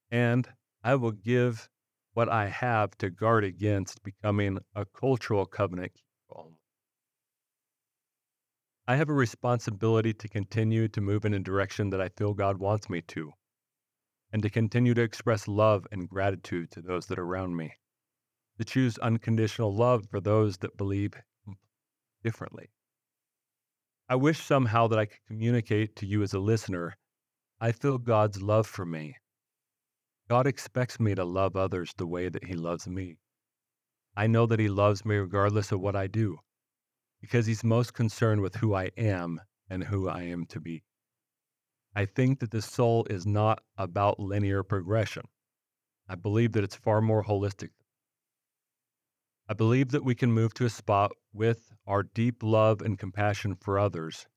and 0.10 0.50
I 0.84 0.96
will 0.96 1.12
give 1.12 1.70
what 2.20 2.28
I 2.28 2.50
have 2.50 2.98
to 2.98 3.10
guard 3.10 3.46
against 3.46 4.04
becoming 4.04 4.60
a 4.76 4.84
cultural 4.84 5.46
covenant. 5.46 5.94
I 8.86 8.98
have 8.98 9.08
a 9.08 9.14
responsibility 9.14 10.14
to 10.16 10.28
continue 10.28 10.90
to 10.90 11.00
move 11.00 11.24
in 11.24 11.34
a 11.34 11.40
direction 11.40 11.92
that 11.92 12.02
I 12.02 12.10
feel 12.10 12.34
God 12.34 12.58
wants 12.58 12.90
me 12.90 13.02
to, 13.04 13.32
and 14.34 14.44
to 14.44 14.50
continue 14.50 14.94
to 14.96 15.02
express 15.02 15.48
love 15.48 15.88
and 15.94 16.10
gratitude 16.10 16.72
to 16.72 16.82
those 16.82 17.06
that 17.06 17.18
are 17.18 17.24
around 17.24 17.56
me 17.56 17.72
to 18.58 18.66
choose 18.66 18.98
unconditional 18.98 19.74
love 19.74 20.04
for 20.12 20.20
those 20.20 20.58
that 20.58 20.76
believe 20.76 21.14
differently. 22.22 22.70
I 24.10 24.18
wish 24.18 24.44
somehow 24.44 24.88
that 24.88 25.00
I 25.00 25.06
could 25.06 25.26
communicate 25.26 25.96
to 25.96 26.06
you 26.06 26.22
as 26.22 26.34
a 26.34 26.40
listener 26.40 26.98
I 27.62 27.72
feel 27.72 27.98
God's 27.98 28.42
love 28.42 28.68
for 28.68 28.86
me. 28.86 29.16
God 30.30 30.48
expects 30.48 31.00
me 31.00 31.16
to 31.16 31.26
love 31.26 31.56
others 31.56 31.94
the 31.98 32.06
way 32.06 32.30
that 32.30 32.46
He 32.46 32.54
loves 32.54 32.88
me. 32.88 33.18
I 34.16 34.28
know 34.28 34.46
that 34.46 34.60
He 34.60 34.70
loves 34.70 35.04
me 35.04 35.16
regardless 35.16 35.72
of 35.72 35.80
what 35.80 35.96
I 35.96 36.08
do, 36.08 36.38
because 37.20 37.46
He's 37.46 37.64
most 37.64 37.94
concerned 37.94 38.42
with 38.42 38.56
who 38.56 38.74
I 38.76 38.92
am 38.98 39.42
and 39.70 39.84
who 39.84 40.08
I 40.08 40.24
am 40.24 40.46
to 40.48 40.60
be. 40.60 40.84
I 41.96 42.06
think 42.06 42.40
that 42.40 42.52
the 42.52 42.62
soul 42.62 43.06
is 43.10 43.26
not 43.26 43.64
about 43.78 44.20
linear 44.20 44.64
progression. 44.64 45.24
I 46.08 46.16
believe 46.16 46.52
that 46.54 46.64
it's 46.64 46.76
far 46.76 47.02
more 47.02 47.24
holistic 47.24 47.70
I 49.52 49.56
believe 49.56 49.90
that 49.90 50.06
we 50.06 50.14
can 50.14 50.32
move 50.32 50.54
to 50.54 50.66
a 50.66 50.70
spot 50.70 51.12
with 51.34 51.74
our 51.88 52.04
deep 52.04 52.44
love 52.44 52.84
and 52.84 53.00
compassion 53.00 53.56
for 53.56 53.80
others 53.80 54.28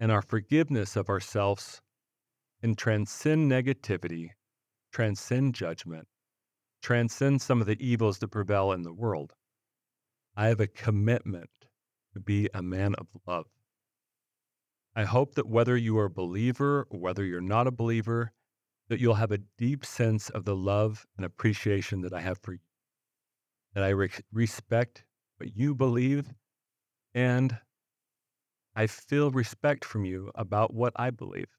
and 0.00 0.10
our 0.10 0.22
forgiveness 0.22 0.96
of 0.96 1.10
ourselves 1.10 1.82
and 2.62 2.78
transcend 2.78 3.52
negativity, 3.52 4.30
transcend 4.92 5.54
judgment, 5.54 6.08
transcend 6.82 7.42
some 7.42 7.60
of 7.60 7.66
the 7.66 7.76
evils 7.84 8.18
that 8.18 8.28
prevail 8.28 8.72
in 8.72 8.82
the 8.82 8.92
world. 8.92 9.32
I 10.36 10.48
have 10.48 10.60
a 10.60 10.66
commitment 10.66 11.50
to 12.12 12.20
be 12.20 12.48
a 12.52 12.62
man 12.62 12.94
of 12.94 13.06
love. 13.26 13.46
I 14.94 15.04
hope 15.04 15.34
that 15.34 15.48
whether 15.48 15.76
you 15.76 15.98
are 15.98 16.06
a 16.06 16.10
believer 16.10 16.86
or 16.90 16.98
whether 16.98 17.24
you're 17.24 17.40
not 17.40 17.66
a 17.66 17.70
believer, 17.72 18.32
that 18.88 19.00
you'll 19.00 19.14
have 19.14 19.32
a 19.32 19.38
deep 19.58 19.84
sense 19.84 20.30
of 20.30 20.44
the 20.44 20.56
love 20.56 21.06
and 21.16 21.26
appreciation 21.26 22.02
that 22.02 22.14
I 22.14 22.20
have 22.20 22.38
for 22.38 22.52
you 22.52 22.60
that 23.76 23.84
I 23.84 23.90
re- 23.90 24.10
respect 24.32 25.04
what 25.36 25.54
you 25.54 25.74
believe, 25.74 26.32
and 27.14 27.58
I 28.74 28.86
feel 28.86 29.30
respect 29.30 29.84
from 29.84 30.06
you 30.06 30.30
about 30.34 30.72
what 30.72 30.94
I 30.96 31.10
believe. 31.10 31.50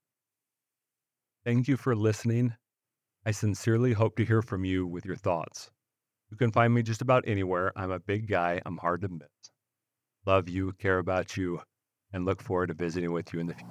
Thank 1.45 1.67
you 1.67 1.77
for 1.77 1.95
listening. 1.95 2.55
I 3.27 3.31
sincerely 3.31 3.91
hope 3.91 4.15
to 4.15 4.25
hear 4.25 4.41
from 4.41 4.63
you 4.63 4.87
with 4.87 5.03
your 5.03 5.17
thoughts. 5.17 5.69
You 6.31 6.37
can 6.37 6.49
find 6.49 6.73
me 6.73 6.81
just 6.81 7.01
about 7.01 7.25
anywhere. 7.27 7.73
I'm 7.75 7.91
a 7.91 7.99
big 7.99 8.25
guy, 8.25 8.61
I'm 8.65 8.77
hard 8.77 9.01
to 9.01 9.09
miss. 9.09 9.27
Love 10.25 10.47
you, 10.47 10.71
care 10.79 10.99
about 10.99 11.35
you, 11.35 11.59
and 12.13 12.23
look 12.23 12.41
forward 12.41 12.67
to 12.67 12.73
visiting 12.73 13.11
with 13.11 13.33
you 13.33 13.41
in 13.41 13.47
the 13.47 13.53
future. 13.53 13.67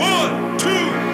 One, 0.00 0.56
two, 0.56 1.05